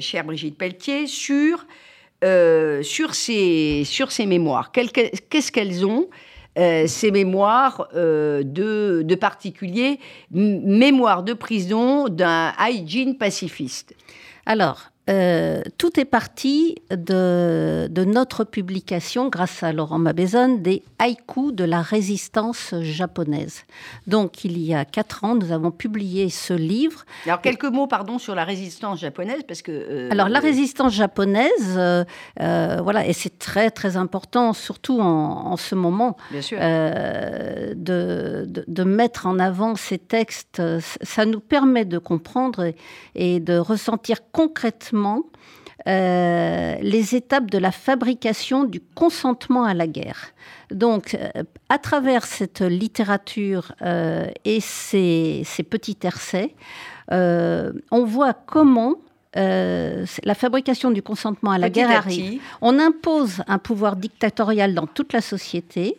chère 0.00 0.24
Brigitte 0.24 0.58
Pelletier, 0.58 1.06
sur 1.06 1.64
euh, 2.22 2.82
sur, 2.82 3.14
ces, 3.14 3.82
sur 3.84 4.12
ces 4.12 4.26
mémoires. 4.26 4.70
Qu'est-ce 4.70 5.50
qu'elles 5.50 5.84
ont 5.84 6.08
euh, 6.58 6.86
ces 6.86 7.10
mémoires 7.10 7.88
euh, 7.94 8.42
de, 8.44 9.02
de 9.04 9.14
particuliers, 9.14 9.98
mémoire 10.30 11.24
de 11.24 11.32
prison 11.32 12.08
d'un 12.08 12.52
hygiene 12.60 13.16
pacifiste? 13.16 13.94
Alors, 14.46 14.91
euh, 15.10 15.62
tout 15.78 15.98
est 15.98 16.04
parti 16.04 16.76
de, 16.90 17.88
notre 18.04 18.44
publication, 18.44 19.28
grâce 19.28 19.64
à 19.64 19.72
Laurent 19.72 19.98
Mabezon, 19.98 20.58
des 20.58 20.84
haïkus 21.00 21.52
de 21.52 21.64
la 21.64 21.82
résistance 21.82 22.72
japonaise. 22.82 23.64
Donc, 24.06 24.44
il 24.44 24.58
y 24.58 24.74
a 24.74 24.84
quatre 24.84 25.24
ans, 25.24 25.34
nous 25.34 25.50
avons 25.50 25.72
publié 25.72 26.30
ce 26.30 26.54
livre. 26.54 27.04
Alors, 27.26 27.40
quelques 27.40 27.64
mots, 27.64 27.88
pardon, 27.88 28.18
sur 28.18 28.36
la 28.36 28.44
résistance 28.44 29.00
japonaise, 29.00 29.42
parce 29.46 29.62
que... 29.62 29.72
Euh, 29.72 30.08
Alors, 30.12 30.28
la 30.28 30.38
résistance 30.38 30.92
japonaise, 30.92 31.76
euh, 31.76 32.04
voilà, 32.36 33.04
et 33.04 33.12
c'est 33.12 33.40
très, 33.40 33.72
très 33.72 33.96
important, 33.96 34.52
surtout 34.52 35.00
en, 35.00 35.56
ce 35.56 35.74
moment, 35.74 36.16
de, 36.30 37.74
de, 38.46 38.84
mettre 38.84 39.26
en 39.26 39.40
avant 39.40 39.74
ces 39.74 39.98
textes. 39.98 40.62
Ça 41.02 41.24
nous 41.24 41.40
permet 41.40 41.84
de 41.84 41.98
comprendre 41.98 42.72
et 43.16 43.40
de 43.40 43.58
ressentir 43.58 44.18
concrètement 44.30 44.91
euh, 45.88 46.76
les 46.80 47.16
étapes 47.16 47.50
de 47.50 47.58
la 47.58 47.72
fabrication 47.72 48.64
du 48.64 48.80
consentement 48.80 49.64
à 49.64 49.74
la 49.74 49.88
guerre. 49.88 50.32
Donc, 50.70 51.14
euh, 51.14 51.42
à 51.68 51.78
travers 51.78 52.24
cette 52.24 52.60
littérature 52.60 53.72
euh, 53.82 54.26
et 54.44 54.60
ces, 54.60 55.44
petits 55.68 55.96
tercets, 55.96 56.54
on 57.10 58.04
voit 58.04 58.32
comment 58.32 58.96
la 59.34 60.34
fabrication 60.34 60.90
du 60.90 61.02
consentement 61.02 61.50
à 61.50 61.58
la 61.58 61.68
guerre 61.68 61.90
arrive. 61.90 62.40
On 62.60 62.78
impose 62.78 63.42
un 63.48 63.58
pouvoir 63.58 63.96
dictatorial 63.96 64.74
dans 64.74 64.86
toute 64.86 65.12
la 65.12 65.20
société 65.20 65.96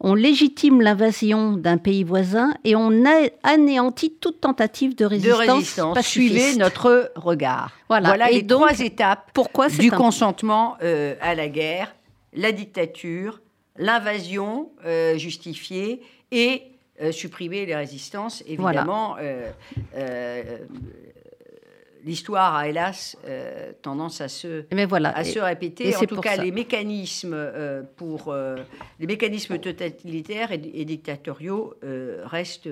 on 0.00 0.14
légitime 0.14 0.80
l'invasion 0.80 1.52
d'un 1.52 1.78
pays 1.78 2.04
voisin 2.04 2.54
et 2.64 2.76
on 2.76 3.04
anéantit 3.42 4.14
toute 4.20 4.40
tentative 4.40 4.94
de 4.94 5.04
résistance. 5.04 5.46
De 5.46 5.52
résistance. 5.52 6.00
Suivez 6.02 6.56
notre 6.56 7.12
regard. 7.16 7.72
Voilà, 7.88 8.30
les 8.30 8.46
trois 8.46 8.78
étapes 8.80 9.30
pourquoi 9.34 9.68
du 9.68 9.90
consentement 9.90 10.76
euh, 10.82 11.14
à 11.20 11.34
la 11.34 11.48
guerre 11.48 11.94
la 12.34 12.52
dictature, 12.52 13.40
l'invasion 13.76 14.70
euh, 14.84 15.16
justifiée 15.16 16.02
et 16.30 16.62
euh, 17.00 17.10
supprimer 17.10 17.64
les 17.66 17.74
résistances, 17.74 18.42
évidemment 18.46 19.16
l'histoire 22.04 22.54
a 22.54 22.68
hélas 22.68 23.16
euh, 23.26 23.72
tendance 23.82 24.20
à 24.20 24.28
se, 24.28 24.64
Mais 24.72 24.84
voilà. 24.84 25.16
à 25.16 25.24
se 25.24 25.38
répéter. 25.38 25.94
en 25.96 26.00
tout 26.00 26.20
cas, 26.20 26.36
les 26.36 26.52
mécanismes, 26.52 27.34
euh, 27.34 27.82
pour, 27.96 28.28
euh, 28.28 28.56
les 29.00 29.06
mécanismes 29.06 29.58
totalitaires 29.58 30.52
et, 30.52 30.58
dictatoriaux 30.58 31.74
restent, 32.24 32.70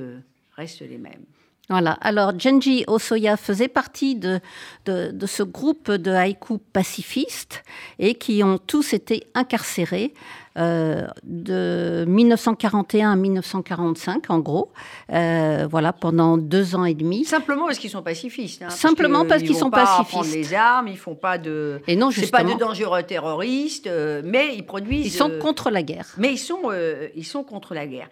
restent 0.57 0.81
les 0.89 0.99
mêmes. 0.99 1.25
Voilà. 1.69 1.93
Alors, 1.95 2.39
Genji 2.39 2.85
Osoya 2.87 3.37
faisait 3.37 3.69
partie 3.69 4.15
de, 4.15 4.39
de, 4.85 5.11
de, 5.11 5.27
ce 5.27 5.43
groupe 5.43 5.91
de 5.91 6.13
haïkus 6.13 6.61
pacifistes 6.73 7.65
et 7.99 8.15
qui 8.15 8.45
ont 8.45 8.59
tous 8.59 8.93
été 8.93 9.25
incarcérés 9.35 10.15
euh, 10.57 11.07
de 11.23 12.05
1941 12.09 13.13
à 13.13 13.17
1945, 13.17 14.31
en 14.31 14.39
gros. 14.39 14.73
Euh, 15.13 15.67
voilà, 15.71 15.93
pendant 15.93 16.39
deux 16.39 16.75
ans 16.75 16.85
et 16.85 16.95
demi. 16.95 17.25
Simplement 17.25 17.67
parce 17.67 17.79
qu'ils 17.79 17.91
sont 17.91 18.03
pacifistes. 18.03 18.63
Hein, 18.63 18.71
Simplement 18.71 19.27
parce, 19.27 19.43
qu'ils 19.43 19.57
sont 19.57 19.71
pacifistes. 19.71 20.35
Ils 20.35 20.41
les 20.41 20.55
armes, 20.55 20.89
ils 20.89 20.97
font 20.97 21.15
pas 21.15 21.39
de. 21.39 21.81
Et 21.87 21.97
non, 21.97 22.11
c'est 22.11 22.31
pas 22.31 22.45
de 22.45 22.55
dangereux 22.55 23.03
terroristes, 23.03 23.87
euh, 23.87 24.23
mais 24.25 24.57
ils 24.57 24.65
produisent. 24.65 25.07
Ils 25.07 25.11
sont 25.11 25.31
contre 25.41 25.71
la 25.71 25.83
guerre. 25.83 26.07
Mais 26.17 26.33
ils 26.33 26.39
sont, 26.39 26.71
ils 27.15 27.27
sont 27.27 27.45
contre 27.45 27.75
la 27.75 27.87
guerre. 27.87 28.09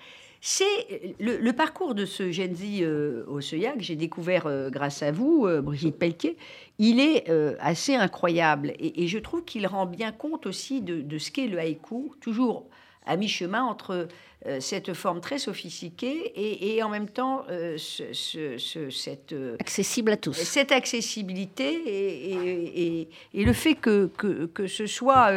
C'est 0.46 1.16
le, 1.20 1.50
parcours 1.52 1.94
de 1.94 2.04
ce 2.04 2.30
Genzi 2.30 2.80
euh, 2.82 3.24
que 3.24 3.80
j'ai 3.80 3.96
découvert 3.96 4.46
grâce 4.70 5.02
à 5.02 5.10
vous, 5.10 5.48
Brigitte 5.62 5.98
Pelletier 5.98 6.36
il 6.78 7.00
est 7.00 7.28
euh, 7.28 7.54
assez 7.60 7.94
incroyable. 7.94 8.72
Et, 8.78 9.06
je 9.06 9.18
trouve 9.18 9.44
qu'il 9.44 9.66
rend 9.66 9.86
bien 9.86 10.12
compte 10.12 10.46
aussi 10.46 10.80
de, 10.80 11.18
ce 11.18 11.30
qu'est 11.30 11.46
le 11.46 11.58
haïku, 11.58 12.12
toujours 12.20 12.66
à 13.06 13.16
mi-chemin 13.16 13.62
entre 13.62 14.08
euh, 14.46 14.60
cette 14.60 14.92
forme 14.94 15.20
très 15.20 15.38
sophistiquée 15.38 16.32
et, 16.36 16.82
en 16.82 16.88
même 16.88 17.08
temps 17.08 17.44
euh, 17.50 17.76
cette... 17.78 19.34
Accessible 19.60 20.12
à 20.12 20.16
tous. 20.16 20.34
Cette 20.34 20.72
accessibilité 20.72 23.08
et, 23.32 23.34
le 23.34 23.52
fait 23.52 23.74
que, 23.74 24.10
que, 24.52 24.66
ce 24.66 24.86
soit 24.86 25.30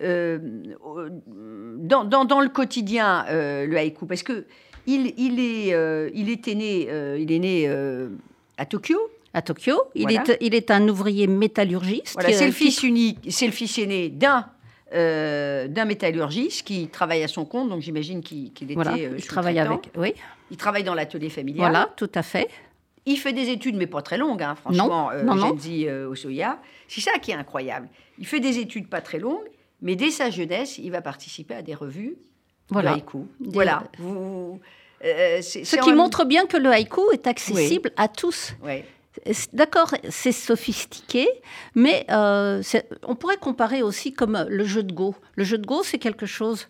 dans, 0.00 2.04
dans, 2.04 2.40
le 2.40 2.48
quotidien, 2.48 3.24
le 3.28 3.76
haïku. 3.76 4.06
Parce 4.06 4.22
que 4.22 4.46
il, 4.86 5.12
il, 5.16 5.40
est, 5.40 5.74
il 6.14 6.30
était 6.30 6.54
né, 6.54 6.88
il 7.18 7.32
est 7.32 7.38
né 7.38 7.68
à 8.58 8.66
Tokyo, 8.66 8.98
à 9.32 9.42
Tokyo. 9.42 9.76
Il, 9.94 10.10
est, 10.10 10.36
il 10.40 10.54
est 10.54 10.70
un 10.70 10.88
ouvrier 10.88 11.26
métallurgiste. 11.26 12.18
c'est 12.20 12.46
le 12.46 12.52
fils 12.52 12.82
unique, 12.82 13.18
c'est 13.28 13.46
le 13.46 13.52
fils 13.52 13.78
aîné 13.78 14.08
d'un 14.08 14.46
euh, 14.96 15.68
d'un 15.68 15.84
métallurgiste 15.84 16.66
qui 16.66 16.88
travaille 16.88 17.22
à 17.22 17.28
son 17.28 17.44
compte, 17.44 17.68
donc 17.68 17.82
j'imagine 17.82 18.22
qu'il 18.22 18.50
était 18.62 18.74
voilà, 18.74 18.94
euh, 18.94 19.14
il 19.16 19.26
travaille 19.26 19.58
avec, 19.58 19.90
oui. 19.96 20.14
Il 20.50 20.56
travaille 20.56 20.84
dans 20.84 20.94
l'atelier 20.94 21.28
familial. 21.28 21.70
Voilà, 21.70 21.90
tout 21.96 22.10
à 22.14 22.22
fait. 22.22 22.48
Il 23.04 23.16
fait 23.16 23.32
des 23.32 23.50
études, 23.50 23.76
mais 23.76 23.86
pas 23.86 24.02
très 24.02 24.18
longues, 24.18 24.42
hein, 24.42 24.56
franchement, 24.56 25.10
euh, 25.12 25.24
Genzi 25.36 25.86
euh, 25.86 26.08
Osoya. 26.08 26.58
C'est 26.88 27.00
ça 27.00 27.12
qui 27.20 27.30
est 27.30 27.34
incroyable. 27.34 27.88
Il 28.18 28.26
fait 28.26 28.40
des 28.40 28.58
études 28.58 28.88
pas 28.88 29.00
très 29.00 29.20
longues, 29.20 29.48
mais 29.80 29.94
dès 29.94 30.10
sa 30.10 30.28
jeunesse, 30.28 30.78
il 30.78 30.90
va 30.90 31.02
participer 31.02 31.54
à 31.54 31.62
des 31.62 31.74
revues 31.74 32.16
voilà. 32.68 32.90
de 32.90 32.94
haïku. 32.96 33.26
Voilà. 33.40 33.84
Vous, 33.98 34.60
euh, 35.04 35.40
Ce 35.40 35.76
qui 35.76 35.92
montre 35.92 36.24
bien 36.24 36.46
que 36.46 36.56
le 36.56 36.70
haïku 36.70 37.02
est 37.12 37.28
accessible 37.28 37.92
à 37.96 38.08
tous. 38.08 38.54
D'accord, 39.52 39.94
c'est 40.08 40.32
sophistiqué, 40.32 41.28
mais 41.74 42.06
euh, 42.10 42.62
on 43.04 43.14
pourrait 43.14 43.38
comparer 43.38 43.82
aussi 43.82 44.12
comme 44.12 44.46
le 44.48 44.64
jeu 44.64 44.82
de 44.82 44.92
Go. 44.92 45.14
Le 45.36 45.44
jeu 45.44 45.58
de 45.58 45.66
Go, 45.66 45.82
c'est 45.82 45.98
quelque 45.98 46.26
chose 46.26 46.68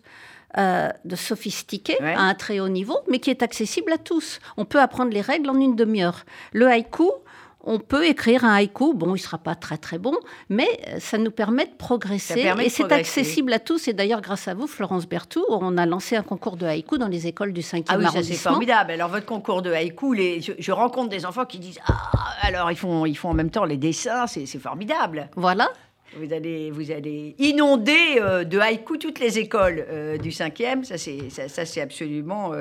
euh, 0.57 0.89
de 1.05 1.15
sophistiqué 1.15 2.01
à 2.01 2.21
un 2.21 2.33
très 2.33 2.59
haut 2.59 2.69
niveau, 2.69 2.97
mais 3.09 3.19
qui 3.19 3.29
est 3.29 3.43
accessible 3.43 3.91
à 3.91 3.97
tous. 3.97 4.39
On 4.55 4.65
peut 4.65 4.79
apprendre 4.79 5.11
les 5.11 5.21
règles 5.21 5.49
en 5.49 5.59
une 5.59 5.75
demi-heure. 5.75 6.25
Le 6.53 6.67
haïku, 6.67 7.11
on 7.67 7.79
peut 7.79 8.07
écrire 8.07 8.45
un 8.45 8.53
haïku. 8.53 8.93
Bon, 8.93 9.09
il 9.09 9.11
ne 9.13 9.17
sera 9.17 9.37
pas 9.37 9.53
très 9.53 9.77
très 9.77 9.99
bon, 9.99 10.15
mais 10.49 10.67
euh, 10.87 10.99
ça 10.99 11.17
nous 11.17 11.31
permet 11.31 11.65
de 11.65 11.75
progresser. 11.77 12.51
et 12.59 12.69
c'est 12.69 12.91
accessible 12.91 13.53
à 13.53 13.59
tous. 13.59 13.87
Et 13.87 13.93
d'ailleurs, 13.93 14.21
grâce 14.21 14.47
à 14.47 14.53
vous, 14.53 14.67
Florence 14.67 15.07
Berthoud, 15.07 15.45
on 15.49 15.77
a 15.77 15.85
lancé 15.85 16.15
un 16.15 16.23
concours 16.23 16.57
de 16.57 16.65
haïku 16.65 16.97
dans 16.97 17.09
les 17.09 17.27
écoles 17.27 17.53
du 17.53 17.61
5e 17.61 17.83
ah 17.89 17.97
oui, 17.97 18.05
arrondissement. 18.05 18.35
c'est 18.35 18.41
formidable. 18.41 18.91
Alors, 18.91 19.09
votre 19.09 19.25
concours 19.25 19.61
de 19.61 19.71
haïku, 19.71 20.13
les... 20.13 20.41
je, 20.41 20.71
rencontre 20.71 21.09
des 21.09 21.25
enfants 21.25 21.45
qui 21.45 21.59
disent 21.59 21.79
Ah, 21.87 22.11
alors 22.41 22.71
ils 22.71 22.77
font, 22.77 23.05
ils 23.05 23.17
font 23.17 23.29
en 23.29 23.33
même 23.35 23.51
temps 23.51 23.65
les 23.65 23.77
dessins, 23.77 24.25
c'est 24.27 24.45
formidable. 24.57 25.29
Voilà. 25.35 25.69
Vous 26.17 26.33
allez, 26.33 26.71
vous 26.71 26.89
allez 26.91 27.35
inonder 27.37 28.17
euh, 28.21 28.45
de 28.45 28.57
haïku 28.59 28.97
toutes 28.97 29.19
les 29.19 29.39
écoles 29.39 29.85
euh, 29.89 30.17
du 30.17 30.29
5e. 30.29 30.85
Ça, 30.85 30.97
c'est 30.97 31.29
ça, 31.29 31.81
absolument 31.81 32.53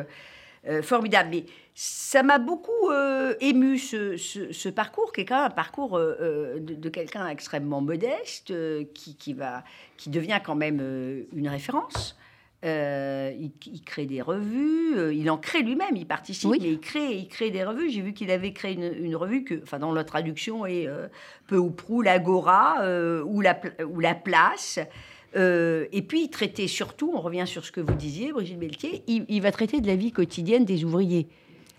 formidable. 0.83 1.29
Mais 1.31 1.45
ça 1.79 2.23
m'a 2.23 2.39
beaucoup 2.39 2.91
euh, 2.91 3.35
ému 3.39 3.77
ce, 3.77 4.69
parcours, 4.71 5.13
qui 5.13 5.21
est 5.21 5.25
quand 5.27 5.37
même 5.37 5.45
un 5.45 5.51
parcours 5.51 5.99
euh, 5.99 6.17
euh, 6.23 6.59
de, 6.59 6.89
quelqu'un 6.89 7.29
extrêmement 7.29 7.83
modeste, 7.83 8.51
qui, 8.95 9.35
va, 9.35 9.63
qui 9.99 10.09
devient 10.09 10.41
quand 10.43 10.55
même 10.55 10.81
une 11.35 11.49
référence. 11.49 12.17
Il, 12.65 13.53
crée 13.85 14.07
des 14.07 14.23
revues, 14.23 15.15
il 15.15 15.31
en 15.31 15.37
crée 15.37 15.63
lui-même, 15.63 15.95
il 15.97 16.07
participe, 16.07 16.51
mais 16.51 16.57
il 16.57 16.81
crée, 16.81 17.13
il 17.13 17.29
crée 17.29 17.51
des 17.51 17.63
revues. 17.63 17.91
J'ai 17.91 18.01
vu 18.01 18.15
qu'il 18.15 18.31
avait 18.31 18.55
créé 18.55 18.73
une, 18.73 19.15
revue 19.15 19.45
que, 19.45 19.63
enfin, 19.63 19.79
dans 19.79 19.93
la 19.93 20.03
traduction 20.03 20.65
est 20.65 20.89
peu 21.47 21.59
ou 21.59 21.71
prou 21.71 22.01
l'Agora 22.01 22.77
ou, 23.23 23.43
la, 23.43 23.61
ou 23.87 24.01
la 24.01 24.15
Place. 24.15 24.79
et 25.35 26.05
puis, 26.09 26.23
il 26.23 26.31
traitait 26.31 26.69
surtout, 26.69 27.13
on 27.15 27.21
revient 27.21 27.47
sur 27.47 27.67
ce 27.67 27.71
que 27.71 27.83
vous 27.83 27.95
disiez, 27.95 28.33
Brigitte 28.33 28.59
Beltier, 28.59 29.05
il 29.07 29.43
va 29.43 29.53
traiter 29.53 29.83
de 29.83 29.87
la 29.87 29.97
vie 29.97 30.11
quotidienne 30.11 30.65
des 30.65 30.83
ouvriers. 30.83 31.29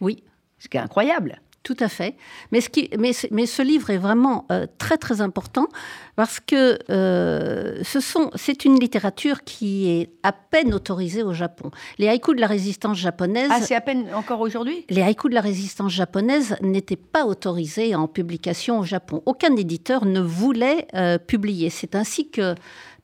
Oui. 0.02 0.24
Ce 0.60 0.68
qui 0.68 0.78
est 0.78 0.82
incroyable. 0.82 1.42
Tout 1.68 1.76
à 1.82 1.90
fait. 1.90 2.16
Mais 2.54 2.62
ce, 2.62 2.70
qui, 2.70 2.90
mais, 2.98 3.12
mais 3.30 3.46
ce 3.46 3.62
livre 3.62 3.90
est 3.90 3.98
vraiment 3.98 4.46
euh, 4.54 4.68
très 4.78 4.96
très 4.96 5.20
important 5.20 5.68
parce 6.16 6.40
que 6.40 6.80
euh, 6.90 7.84
ce 7.84 8.00
sont, 8.00 8.32
c'est 8.36 8.64
une 8.64 8.80
littérature 8.80 9.44
qui 9.44 9.90
est 9.90 10.12
à 10.24 10.32
peine 10.32 10.74
autorisée 10.74 11.24
au 11.24 11.34
Japon. 11.34 11.72
Les 11.98 12.08
haïkus 12.08 12.38
de 12.38 12.40
la 12.40 12.48
résistance 12.48 12.98
japonaise. 12.98 13.50
Ah, 13.52 13.60
c'est 13.60 13.76
à 13.76 13.82
peine 13.82 14.06
encore 14.16 14.40
aujourd'hui? 14.40 14.86
Les 14.90 15.02
haïkus 15.02 15.30
de 15.30 15.36
la 15.36 15.42
résistance 15.42 15.92
japonaise 15.92 16.56
n'étaient 16.62 16.96
pas 16.96 17.26
autorisés 17.26 17.96
en 17.96 18.08
publication 18.08 18.80
au 18.80 18.84
Japon. 18.84 19.22
Aucun 19.26 19.54
éditeur 19.58 20.06
ne 20.06 20.22
voulait 20.22 20.88
euh, 20.94 21.18
publier. 21.18 21.70
C'est 21.70 21.96
ainsi 21.96 22.30
que 22.30 22.56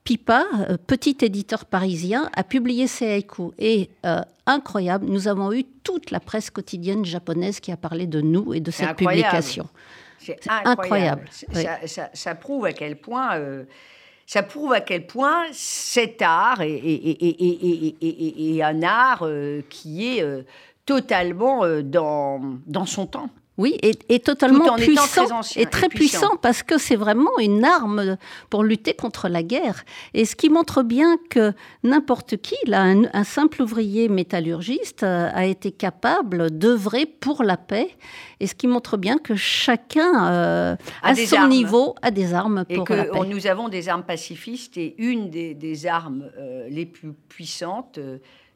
Pipa, 0.04 0.44
euh, 0.68 0.76
petit 0.76 1.16
éditeur 1.22 1.64
parisien, 1.64 2.30
a 2.34 2.44
publié 2.44 2.86
ces 2.86 3.10
haïkus. 3.10 3.52
Et 3.58 3.88
euh, 4.04 4.20
incroyable, 4.44 5.06
nous 5.06 5.28
avons 5.28 5.50
eu 5.50 5.64
toute 5.82 6.10
la 6.10 6.20
presse 6.20 6.50
quotidienne 6.50 7.06
japonaise 7.06 7.58
qui 7.58 7.72
a 7.72 7.78
parlé 7.78 8.06
de 8.06 8.20
nous 8.20 8.52
et 8.52 8.60
de 8.60 8.70
cette 8.70 8.96
publication. 8.96 9.66
C'est 10.18 10.38
incroyable. 10.48 11.28
Ça, 12.12 12.34
prouve 12.34 12.66
à 12.66 12.74
quel 12.74 12.96
point. 12.96 13.38
Euh, 13.38 13.64
ça 14.26 14.42
prouve 14.42 14.74
à 14.74 14.80
quel 14.80 15.06
point 15.06 15.44
cet 15.52 16.20
art 16.22 16.60
est, 16.60 16.80
est 16.80 18.62
un 18.62 18.82
art 18.82 19.26
qui 19.68 20.18
est 20.18 20.24
totalement 20.86 21.62
dans, 21.82 22.58
dans 22.66 22.86
son 22.86 23.06
temps. 23.06 23.28
Oui, 23.56 23.78
et, 23.82 24.18
totalement 24.18 24.74
puissant, 24.74 25.40
et 25.54 25.66
très 25.66 25.88
puissant. 25.88 26.36
parce 26.42 26.64
que 26.64 26.76
c'est 26.76 26.96
vraiment 26.96 27.38
une 27.38 27.64
arme 27.64 28.16
pour 28.50 28.64
lutter 28.64 28.94
contre 28.94 29.28
la 29.28 29.44
guerre. 29.44 29.84
Et 30.12 30.24
ce 30.24 30.34
qui 30.34 30.50
montre 30.50 30.82
bien 30.82 31.16
que 31.30 31.52
n'importe 31.84 32.36
qui, 32.38 32.56
là, 32.66 32.82
un, 32.82 33.24
simple 33.24 33.62
ouvrier 33.62 34.08
métallurgiste, 34.08 35.04
euh, 35.04 35.30
a 35.32 35.46
été 35.46 35.70
capable 35.70 36.50
d'œuvrer 36.50 37.06
pour 37.06 37.44
la 37.44 37.56
paix. 37.56 37.90
Et 38.40 38.48
ce 38.48 38.56
qui 38.56 38.66
montre 38.66 38.96
bien 38.96 39.18
que 39.18 39.36
chacun, 39.36 40.32
euh, 40.32 40.76
à 41.02 41.14
son 41.14 41.46
niveau, 41.46 41.94
a 42.02 42.10
des 42.10 42.34
armes 42.34 42.64
pour 42.64 42.88
la 42.90 43.04
paix. 43.04 43.20
nous 43.28 43.46
avons 43.46 43.68
des 43.68 43.88
armes 43.88 44.04
pacifistes 44.04 44.76
et 44.78 44.96
une 44.98 45.30
des, 45.30 45.86
armes 45.86 46.28
euh, 46.38 46.68
les 46.68 46.86
plus 46.86 47.12
puissantes, 47.28 48.00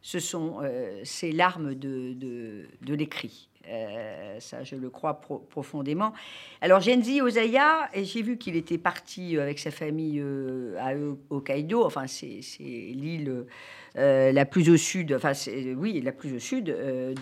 ce 0.03 0.19
sont, 0.19 0.57
c'est 1.05 1.31
l'arme 1.31 1.75
de, 1.75 2.15
de 2.15 2.95
l'écrit. 2.95 3.48
Euh, 3.69 4.41
ça, 4.41 4.65
je 4.65 4.77
le 4.77 4.91
crois 4.91 5.21
profondément. 5.21 6.13
Alors, 6.61 6.81
Genzi 6.81 7.21
Osaya, 7.21 7.89
j'ai 7.95 8.23
vu 8.23 8.39
qu'il 8.39 8.57
était 8.57 8.79
parti 8.79 9.37
euh, 9.37 9.43
avec 9.43 9.59
sa 9.59 9.71
famille 9.71 10.21
euh, 10.21 10.77
à 10.79 10.93
Hokkaido. 11.31 11.85
Enfin, 11.85 12.07
c'est 12.07 12.41
l'île 12.61 13.45
la 13.95 14.45
plus 14.45 14.71
au 14.71 14.77
sud, 14.77 15.13
enfin, 15.13 15.33
oui, 15.77 16.01
la 16.01 16.13
plus 16.13 16.37
au 16.37 16.39
sud 16.39 16.75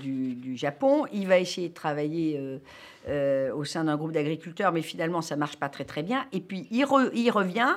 du, 0.03 0.57
Japon. 0.57 1.07
Il 1.13 1.27
va 1.27 1.39
essayer 1.39 1.71
de 1.71 1.75
travailler 1.75 2.39
au 3.09 3.65
sein 3.65 3.85
d'un 3.85 3.97
groupe 3.97 4.13
d'agriculteurs, 4.13 4.73
mais 4.73 4.83
finalement, 4.83 5.23
ça 5.23 5.37
marche 5.37 5.57
pas 5.57 5.71
très, 5.71 5.85
très 5.85 6.03
bien. 6.03 6.27
Et 6.33 6.41
puis, 6.41 6.67
il, 6.71 6.85
il 7.15 7.31
revient 7.31 7.77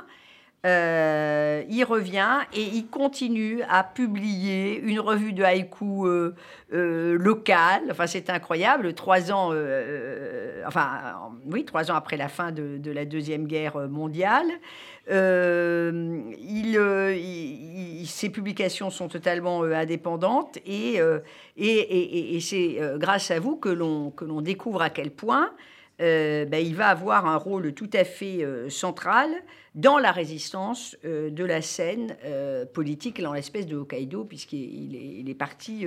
euh, 0.66 1.64
il 1.70 1.86
revient 1.86 2.40
et 2.54 2.64
il 2.64 2.88
continue 2.88 3.62
à 3.70 3.86
publier 3.86 4.78
une 4.78 5.00
revue 5.00 5.32
de 5.32 5.42
haïku 5.42 6.06
euh, 6.06 6.36
euh, 6.74 7.18
locale. 7.18 7.84
Enfin, 7.90 8.08
c'est 8.08 8.30
incroyable. 8.30 8.94
Trois 8.94 9.32
ans, 9.32 9.54
enfin, 10.68 10.90
oui, 11.46 11.64
trois 11.64 11.90
ans 11.92 11.96
après 11.96 12.18
la 12.18 12.28
fin 12.28 12.52
de, 12.52 12.92
la 12.92 13.06
deuxième 13.06 13.48
guerre 13.48 13.88
mondiale, 13.88 14.48
ses 18.06 18.30
publications 18.30 18.90
sont 18.90 19.08
totalement 19.08 19.64
indépendantes 19.64 20.58
et, 20.66 21.00
et, 21.58 22.36
et 22.36 22.40
c'est 22.42 22.80
grâce 22.98 23.32
à 23.32 23.40
vous 23.40 23.56
que 23.56 23.70
l'on 23.70 24.12
que 24.12 24.26
l'on 24.26 24.42
découvre 24.42 24.82
à 24.82 24.90
quel 24.90 25.12
point 25.12 25.52
ben, 26.00 26.66
il 26.66 26.76
va 26.76 26.88
avoir 26.88 27.26
un 27.26 27.36
rôle 27.36 27.74
tout 27.74 27.90
à 27.94 28.04
fait 28.04 28.46
central 28.70 29.30
dans 29.76 29.98
la 29.98 30.12
résistance 30.12 30.98
euh, 31.06 31.30
de 31.30 31.44
la 31.44 31.62
scène 31.62 32.16
euh, 32.26 32.66
politique, 32.66 33.22
dans 33.22 33.34
l'espèce 33.34 33.68
de 33.68 33.78
Hokkaido, 33.78 34.24
puisqu'il 34.26 34.96
est, 34.96 35.20
il 35.20 35.30
est, 35.30 35.36
parti, 35.36 35.86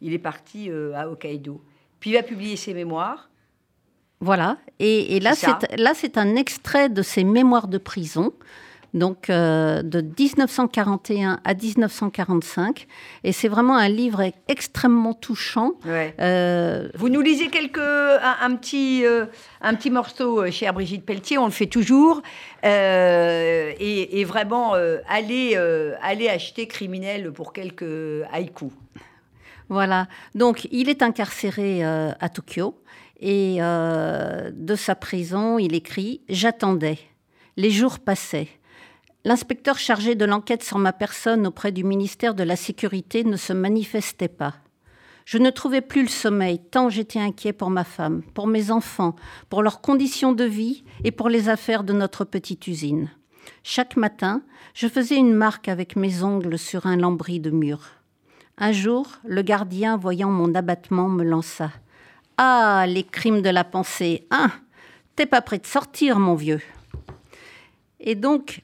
il 0.00 0.12
est 0.12 0.18
parti 0.18 0.70
euh, 0.70 0.94
à 0.94 1.08
Hokkaido. 1.08 1.60
Puis 2.00 2.10
il 2.10 2.14
va 2.14 2.22
publier 2.22 2.56
ses 2.56 2.74
mémoires. 2.74 3.30
Voilà, 4.20 4.58
et, 4.78 5.16
et 5.16 5.20
là, 5.20 5.34
c'est 5.34 6.16
un 6.16 6.36
extrait 6.36 6.88
de 6.88 7.02
ses 7.02 7.24
mémoires 7.24 7.68
de 7.68 7.78
prison 7.78 8.32
donc 8.94 9.28
euh, 9.28 9.82
de 9.82 10.00
1941 10.00 11.40
à 11.44 11.54
1945. 11.54 12.86
Et 13.24 13.32
c'est 13.32 13.48
vraiment 13.48 13.76
un 13.76 13.88
livre 13.88 14.22
extrêmement 14.48 15.12
touchant. 15.12 15.72
Euh, 15.86 16.88
Vous 16.94 17.08
nous 17.08 17.20
lisez 17.20 17.48
quelques, 17.48 17.78
un, 17.78 18.54
petit, 18.54 19.04
euh, 19.04 19.26
un 19.60 19.74
petit 19.74 19.90
morceau, 19.90 20.50
chère 20.50 20.72
Brigitte 20.72 21.04
Pelletier, 21.04 21.38
on 21.38 21.46
le 21.46 21.50
fait 21.50 21.66
toujours. 21.66 22.22
Et, 22.62 24.24
vraiment, 24.26 24.74
allez, 25.08 25.56
allez 26.00 26.28
acheter 26.28 26.66
Criminel 26.66 27.32
pour 27.32 27.52
quelques 27.52 28.24
haïkus. 28.32 28.70
Voilà, 29.70 30.08
donc 30.34 30.68
il 30.70 30.88
est 30.88 31.02
incarcéré 31.02 31.82
à 31.84 32.28
Tokyo. 32.28 32.80
Et 33.20 33.58
de 33.58 34.74
sa 34.76 34.94
prison, 34.94 35.58
il 35.58 35.74
écrit 35.74 36.20
J'attendais. 36.28 36.98
Les 37.56 37.70
jours 37.70 37.98
passaient. 37.98 38.48
L'inspecteur 39.26 39.78
chargé 39.78 40.14
de 40.14 40.26
l'enquête 40.26 40.62
sur 40.62 40.78
ma 40.78 40.92
personne 40.92 41.46
auprès 41.46 41.72
du 41.72 41.82
ministère 41.82 42.34
de 42.34 42.42
la 42.42 42.56
Sécurité 42.56 43.24
ne 43.24 43.38
se 43.38 43.54
manifestait 43.54 44.28
pas. 44.28 44.54
Je 45.24 45.38
ne 45.38 45.48
trouvais 45.48 45.80
plus 45.80 46.02
le 46.02 46.08
sommeil, 46.08 46.58
tant 46.58 46.90
j'étais 46.90 47.20
inquiet 47.20 47.54
pour 47.54 47.70
ma 47.70 47.84
femme, 47.84 48.22
pour 48.34 48.46
mes 48.46 48.70
enfants, 48.70 49.16
pour 49.48 49.62
leurs 49.62 49.80
conditions 49.80 50.32
de 50.32 50.44
vie 50.44 50.84
et 51.04 51.10
pour 51.10 51.30
les 51.30 51.48
affaires 51.48 51.84
de 51.84 51.94
notre 51.94 52.26
petite 52.26 52.66
usine. 52.66 53.10
Chaque 53.62 53.96
matin, 53.96 54.42
je 54.74 54.88
faisais 54.88 55.16
une 55.16 55.32
marque 55.32 55.68
avec 55.68 55.96
mes 55.96 56.22
ongles 56.22 56.58
sur 56.58 56.86
un 56.86 56.98
lambris 56.98 57.40
de 57.40 57.50
mur. 57.50 57.80
Un 58.58 58.72
jour, 58.72 59.08
le 59.24 59.40
gardien, 59.40 59.96
voyant 59.96 60.30
mon 60.30 60.54
abattement, 60.54 61.08
me 61.08 61.24
lança. 61.24 61.70
Ah, 62.36 62.84
les 62.86 63.04
crimes 63.04 63.40
de 63.40 63.48
la 63.48 63.64
pensée. 63.64 64.26
Hein? 64.30 64.50
T'es 65.16 65.26
pas 65.26 65.40
prêt 65.40 65.58
de 65.58 65.66
sortir, 65.66 66.18
mon 66.18 66.34
vieux. 66.34 66.60
Et 68.00 68.16
donc, 68.16 68.62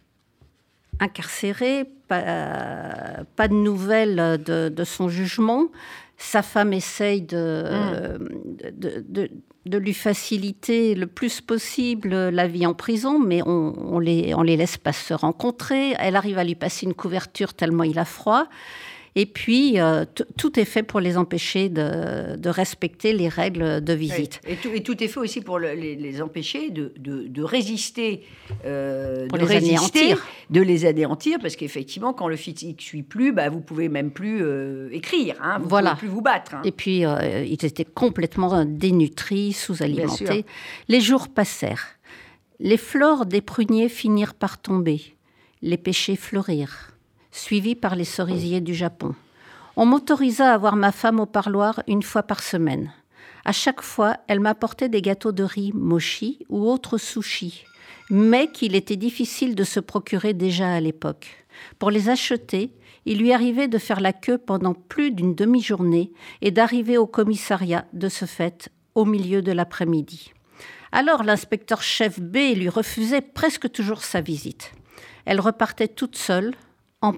incarcéré, 1.01 1.85
pas, 2.09 3.25
pas 3.37 3.49
de 3.49 3.55
nouvelles 3.55 4.41
de, 4.45 4.85
son 4.85 5.09
jugement. 5.09 5.67
Sa 6.17 6.43
femme 6.43 6.73
essaye 6.73 7.23
de, 7.23 8.19
de 9.67 9.79
lui 9.79 9.95
faciliter 9.95 10.95
le 10.95 11.07
plus 11.07 11.41
possible 11.41 12.15
la 12.15 12.47
vie 12.47 12.67
en 12.67 12.75
prison, 12.75 13.19
mais 13.19 13.43
on, 13.45 13.99
les, 13.99 14.35
on 14.35 14.43
les 14.43 14.57
laisse 14.57 14.79
pas 14.79 14.93
se 14.93 15.13
rencontrer. 15.13 15.95
Elle 15.99 16.17
arrive 16.17 16.39
à 16.39 16.45
lui 16.45 16.55
passer 16.55 16.87
une 16.87 16.95
couverture 16.95 17.53
tellement 17.55 17.85
il 17.85 17.99
a 17.99 18.05
froid. 18.05 18.47
Et 19.17 19.27
puis, 19.27 19.81
euh, 19.81 20.05
tout 20.37 20.59
est 20.59 20.65
fait 20.65 20.83
pour 20.83 21.01
les 21.01 21.17
empêcher 21.17 21.69
de, 21.69 22.49
respecter 22.49 23.13
les 23.13 23.29
règles 23.29 23.83
de 23.83 23.93
visite. 23.93 24.41
Et, 24.47 24.83
tout, 24.83 25.03
est 25.03 25.09
fait 25.09 25.21
aussi 25.21 25.41
pour 25.41 25.59
les, 25.59 26.23
empêcher 26.23 26.71
de, 26.71 27.43
résister. 27.43 28.25
Euh, 28.65 29.27
pour 29.29 29.39
de 29.39 29.47
les 29.47 29.57
anéantir. 29.57 30.27
De 30.51 30.61
les 30.61 30.87
anéantir, 30.87 31.39
parce 31.41 31.57
qu'effectivement, 31.57 32.13
quand 32.13 32.29
le 32.29 32.37
physique 32.37 32.79
ne 32.79 32.83
suit 32.83 33.03
plus, 33.03 33.33
bah, 33.33 33.49
vous 33.49 33.61
pouvez 33.61 33.89
même 33.89 34.11
plus 34.11 34.43
euh, 34.43 34.89
écrire, 34.93 35.37
hein, 35.43 35.59
vous 35.59 35.77
ne 35.77 35.83
pouvez 35.83 35.97
plus 35.97 36.09
vous 36.09 36.23
battre. 36.23 36.55
Hein. 36.55 36.63
Et 36.65 36.73
puis, 36.73 37.03
ils 37.03 37.65
étaient 37.65 37.85
complètement 37.85 38.65
dénutris, 38.65 39.53
sous-alimentés. 39.53 40.45
Les 40.89 41.01
jours 41.01 41.29
passèrent. 41.29 41.87
Les 42.61 42.77
fleurs 42.77 43.27
des 43.27 43.41
pruniers 43.41 43.89
finirent 43.89 44.35
par 44.35 44.61
tomber. 44.61 45.17
Les 45.63 45.79
pêchers 45.79 46.17
fleurirent 46.17 46.90
suivi 47.31 47.75
par 47.75 47.97
les 47.97 48.05
cerisiers 48.05 48.61
du 48.61 48.75
Japon. 48.75 49.15
On 49.77 49.87
m'autorisa 49.87 50.53
à 50.53 50.59
voir 50.59 50.77
ma 50.77 50.93
femme 50.93 51.21
au 51.21 51.27
parloir 51.27 51.83
une 51.87 52.03
fois 52.03 52.23
par 52.23 52.43
semaine. 52.43 52.93
À 53.45 53.53
chaque 53.53 53.83
fois, 53.83 54.17
elle 54.29 54.41
m'apportait 54.41 54.89
des 54.89 55.03
gâteaux 55.03 55.33
de 55.33 55.43
riz 55.43 55.73
mochi 55.75 56.45
ou 56.49 56.69
autres 56.69 56.99
sushis, 56.99 57.65
mais 58.11 58.49
qu'il 58.49 58.75
était 58.75 58.97
difficile 58.97 59.55
de 59.55 59.65
se 59.65 59.81
procurer 59.81 60.35
déjà 60.35 60.73
à 60.73 60.81
l'époque. 60.81 61.47
Pour 61.79 61.91
les 61.91 62.09
acheter, 62.09 62.73
il 63.07 63.19
lui 63.19 63.33
arrivait 63.33 63.69
de 63.69 63.79
faire 63.79 64.01
la 64.01 64.13
queue 64.13 64.39
pendant 64.39 64.75
plus 64.75 65.11
d'une 65.11 65.35
demi-journée 65.35 66.13
et 66.43 66.51
d'arriver 66.51 66.99
au 66.99 67.07
commissariat 67.07 67.87
de 67.93 68.09
ce 68.09 68.25
fait 68.25 68.69
au 68.95 69.05
milieu 69.05 69.41
de 69.41 69.53
l'après-midi. 69.53 70.33
Alors 70.93 71.23
l'inspecteur 71.23 71.83
chef 71.83 72.21
B 72.21 72.55
lui 72.57 72.69
refusait 72.69 73.21
presque 73.21 73.71
toujours 73.71 74.03
sa 74.03 74.21
visite. 74.21 74.73
Elle 75.25 75.41
repartait 75.41 75.89
toute 75.89 76.17
seule, 76.17 76.55
en. 77.03 77.15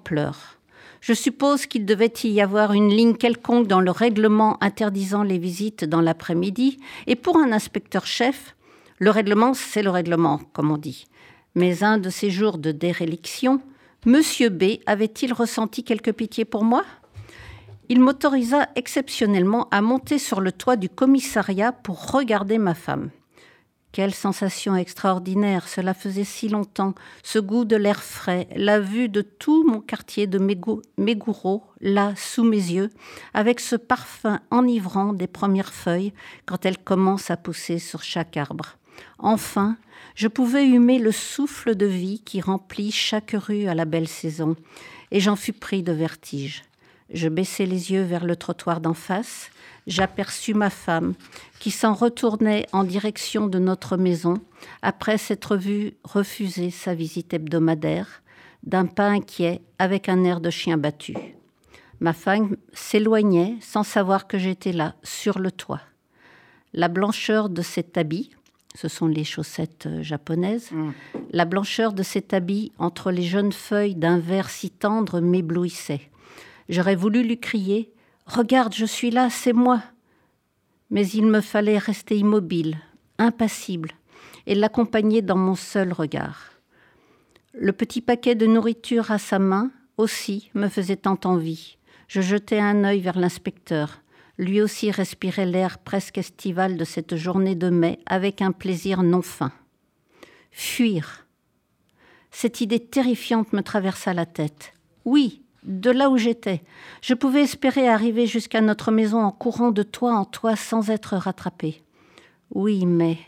Je 1.01 1.12
suppose 1.12 1.66
qu'il 1.66 1.85
devait 1.85 2.12
y 2.25 2.40
avoir 2.40 2.73
une 2.73 2.90
ligne 2.90 3.16
quelconque 3.16 3.66
dans 3.66 3.81
le 3.81 3.90
règlement 3.90 4.62
interdisant 4.62 5.25
les 5.25 5.38
visites 5.38 5.85
dans 5.85 6.01
l'après-midi, 6.01 6.79
et 7.07 7.16
pour 7.16 7.37
un 7.37 7.51
inspecteur-chef, 7.53 8.55
le 8.99 9.11
règlement, 9.11 9.55
c'est 9.55 9.83
le 9.83 9.90
règlement, 9.90 10.40
comme 10.53 10.71
on 10.71 10.79
dit. 10.79 11.07
Mais 11.55 11.83
un 11.83 11.99
de 11.99 12.11
ces 12.11 12.31
jours 12.31 12.59
de 12.59 12.71
déréliction, 12.71 13.61
Monsieur 14.07 14.49
B 14.49 14.79
avait-il 14.87 15.33
ressenti 15.33 15.85
quelque 15.85 16.11
pitié 16.11 16.45
pour 16.45 16.64
moi? 16.64 16.85
Il 17.88 18.01
m'autorisa 18.01 18.68
exceptionnellement 18.75 19.68
à 19.71 19.81
monter 19.81 20.18
sur 20.18 20.40
le 20.40 20.53
toit 20.53 20.77
du 20.77 20.88
commissariat 20.88 21.73
pour 21.73 22.12
regarder 22.12 22.59
ma 22.59 22.75
femme. 22.75 23.11
Quelle 23.93 24.15
sensation 24.15 24.75
extraordinaire, 24.75 25.69
cela 25.69 25.93
faisait 25.93 26.25
si 26.25 26.49
longtemps, 26.49 26.95
ce 27.23 27.39
goût 27.39 27.67
de 27.67 27.77
l'air 27.77 28.03
frais, 28.03 28.49
la 28.57 28.81
vue 28.81 29.11
de 29.11 29.21
tout 29.21 29.65
mon 29.69 29.81
quartier 29.81 30.27
de 30.27 30.39
Mégoureau, 30.97 31.63
là, 31.83 32.15
sous 32.17 32.43
mes 32.43 32.57
yeux, 32.57 32.91
avec 33.35 33.61
ce 33.61 33.77
parfum 33.77 34.41
enivrant 34.51 35.13
des 35.13 35.27
premières 35.27 35.75
feuilles 35.75 36.15
quand 36.47 36.65
elles 36.65 36.79
commencent 36.79 37.31
à 37.31 37.37
pousser 37.37 37.79
sur 37.79 38.03
chaque 38.03 38.39
arbre. 38.39 38.79
Enfin, 39.19 39.77
je 40.15 40.29
pouvais 40.29 40.67
humer 40.67 40.99
le 40.99 41.13
souffle 41.13 41.75
de 41.75 41.87
vie 41.87 42.23
qui 42.25 42.41
remplit 42.41 42.93
chaque 42.93 43.37
rue 43.37 43.67
à 43.67 43.75
la 43.75 43.85
belle 43.85 44.09
saison, 44.09 44.57
et 45.11 45.21
j'en 45.21 45.37
fus 45.37 45.53
pris 45.53 45.83
de 45.83 45.93
vertige. 45.93 46.63
Je 47.12 47.29
baissai 47.29 47.66
les 47.66 47.92
yeux 47.92 48.03
vers 48.03 48.25
le 48.25 48.37
trottoir 48.37 48.81
d'en 48.81 48.94
face, 48.94 49.51
j'aperçus 49.87 50.55
ma 50.55 50.70
femme 50.70 51.14
qui 51.61 51.70
s'en 51.70 51.94
retournait 51.94 52.66
en 52.72 52.85
direction 52.85 53.46
de 53.46 53.59
notre 53.59 53.96
maison 53.96 54.40
après 54.81 55.18
s'être 55.18 55.57
vue 55.57 55.94
refuser 56.05 56.70
sa 56.70 56.94
visite 56.94 57.35
hebdomadaire 57.35 58.22
d'un 58.62 58.87
pas 58.87 59.09
inquiet 59.09 59.61
avec 59.79 60.09
un 60.09 60.25
air 60.25 60.40
de 60.40 60.51
chien 60.51 60.79
battu. 60.79 61.14
Ma 62.01 62.12
femme 62.12 62.57
s'éloignait 62.72 63.57
sans 63.61 63.83
savoir 63.83 64.27
que 64.27 64.38
j'étais 64.38 64.72
là, 64.72 64.94
sur 65.03 65.38
le 65.38 65.53
toit. 65.53 65.81
La 66.72 66.88
blancheur 66.88 67.48
de 67.48 67.62
cet 67.62 67.98
habit, 67.98 68.31
ce 68.75 68.88
sont 68.88 69.07
les 69.07 69.25
chaussettes 69.25 69.87
euh, 69.87 70.03
japonaises, 70.03 70.70
mm. 70.72 70.90
la 71.33 71.44
blancheur 71.44 71.92
de 71.92 72.03
cet 72.03 72.33
habit 72.33 72.72
entre 72.79 73.11
les 73.11 73.22
jeunes 73.22 73.53
feuilles 73.53 73.94
d'un 73.94 74.18
vert 74.18 74.48
si 74.48 74.70
tendre 74.70 75.20
m'éblouissait. 75.20 76.09
J'aurais 76.68 76.96
voulu 76.96 77.22
lui 77.22 77.38
crier 77.38 77.92
Regarde, 78.27 78.75
je 78.75 78.87
suis 78.87 79.11
là, 79.11 79.31
c'est 79.31 79.53
moi. 79.53 79.83
Mais 80.90 81.07
il 81.09 81.27
me 81.27 81.40
fallait 81.40 81.79
rester 81.79 82.16
immobile, 82.16 82.79
impassible, 83.18 83.92
et 84.46 84.55
l'accompagner 84.55 85.22
dans 85.22 85.37
mon 85.37 85.55
seul 85.55 85.92
regard. 85.92 86.53
Le 87.55 87.72
petit 87.72 88.01
paquet 88.01 88.35
de 88.35 88.46
nourriture 88.46 89.11
à 89.11 89.18
sa 89.18 89.38
main 89.38 89.70
aussi 89.98 90.51
me 90.55 90.68
faisait 90.68 90.96
tant 90.96 91.18
envie. 91.25 91.77
Je 92.09 92.20
jetai 92.20 92.59
un 92.59 92.85
œil 92.85 93.01
vers 93.01 93.18
l'inspecteur. 93.18 94.03
Lui 94.38 94.61
aussi 94.62 94.90
respirait 94.90 95.46
l'air 95.46 95.79
presque 95.79 96.18
estival 96.18 96.77
de 96.77 96.85
cette 96.85 97.16
journée 97.16 97.55
de 97.55 97.68
mai 97.68 97.98
avec 98.07 98.40
un 98.40 98.53
plaisir 98.53 99.03
non 99.03 99.22
fin. 99.22 99.53
Fuir. 100.51 101.27
Cette 102.31 102.61
idée 102.61 102.81
terrifiante 102.81 103.53
me 103.53 103.62
traversa 103.62 104.14
la 104.14 104.27
tête. 104.27 104.72
Oui, 105.05 105.42
de 105.62 105.90
là 105.90 106.11
où 106.11 106.16
j'étais. 106.16 106.62
Je 107.01 107.14
pouvais 107.14 107.42
espérer 107.42 107.88
arriver 107.88 108.27
jusqu'à 108.27 108.61
notre 108.61 108.90
maison 108.90 109.22
en 109.22 109.31
courant 109.31 109.70
de 109.70 109.83
toit 109.83 110.14
en 110.14 110.25
toit 110.25 110.57
sans 110.57 110.90
être 110.90 111.16
rattrapé. 111.16 111.83
Oui, 112.55 112.87
mais 112.87 113.18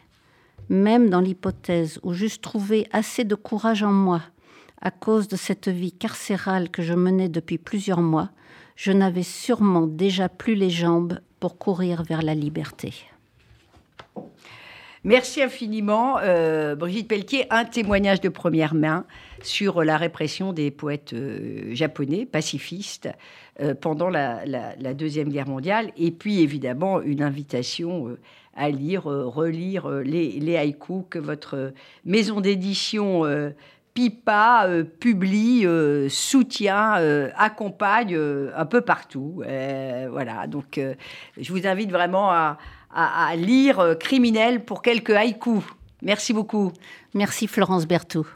même 0.68 1.10
dans 1.10 1.20
l'hypothèse 1.20 2.00
où 2.02 2.12
j'eusse 2.12 2.40
trouvé 2.40 2.86
assez 2.92 3.24
de 3.24 3.34
courage 3.34 3.82
en 3.82 3.92
moi, 3.92 4.22
à 4.80 4.90
cause 4.90 5.28
de 5.28 5.36
cette 5.36 5.68
vie 5.68 5.92
carcérale 5.92 6.70
que 6.70 6.82
je 6.82 6.94
menais 6.94 7.28
depuis 7.28 7.58
plusieurs 7.58 8.02
mois, 8.02 8.30
je 8.76 8.92
n'avais 8.92 9.22
sûrement 9.22 9.86
déjà 9.86 10.28
plus 10.28 10.54
les 10.54 10.70
jambes 10.70 11.20
pour 11.40 11.58
courir 11.58 12.02
vers 12.02 12.22
la 12.22 12.34
liberté. 12.34 12.92
Merci 15.06 15.42
infiniment, 15.42 16.16
euh, 16.22 16.74
Brigitte 16.76 17.08
Pelletier. 17.08 17.44
Un 17.50 17.66
témoignage 17.66 18.22
de 18.22 18.30
première 18.30 18.74
main 18.74 19.04
sur 19.42 19.84
la 19.84 19.98
répression 19.98 20.54
des 20.54 20.70
poètes 20.70 21.12
euh, 21.12 21.74
japonais, 21.74 22.24
pacifistes, 22.24 23.10
euh, 23.60 23.74
pendant 23.74 24.08
la, 24.08 24.46
Deuxième 24.94 25.28
Guerre 25.28 25.46
mondiale. 25.46 25.90
Et 25.98 26.10
puis, 26.10 26.40
évidemment, 26.40 27.02
une 27.02 27.22
invitation 27.22 28.16
à 28.54 28.70
lire, 28.70 29.02
relire 29.02 29.90
les, 29.90 30.40
les, 30.40 30.56
haïkus 30.56 31.04
que 31.10 31.18
votre 31.18 31.74
maison 32.06 32.40
d'édition 32.40 33.24
Pipa 33.92 34.66
publie, 35.00 35.66
soutient, 36.08 36.92
accompagne 37.36 38.16
un 38.16 38.64
peu 38.64 38.80
partout. 38.80 39.42
voilà, 40.10 40.46
donc 40.46 40.80
je 41.36 41.52
vous 41.52 41.66
invite 41.66 41.90
vraiment 41.90 42.30
à 42.30 42.58
à, 42.94 43.34
lire 43.36 43.80
euh, 43.80 43.94
Criminel 43.94 44.64
pour 44.64 44.82
quelques 44.82 45.10
haïkus. 45.10 45.62
Merci 46.02 46.32
beaucoup. 46.32 46.72
Merci 47.12 47.46
Florence 47.46 47.86
Berthoud. 47.86 48.26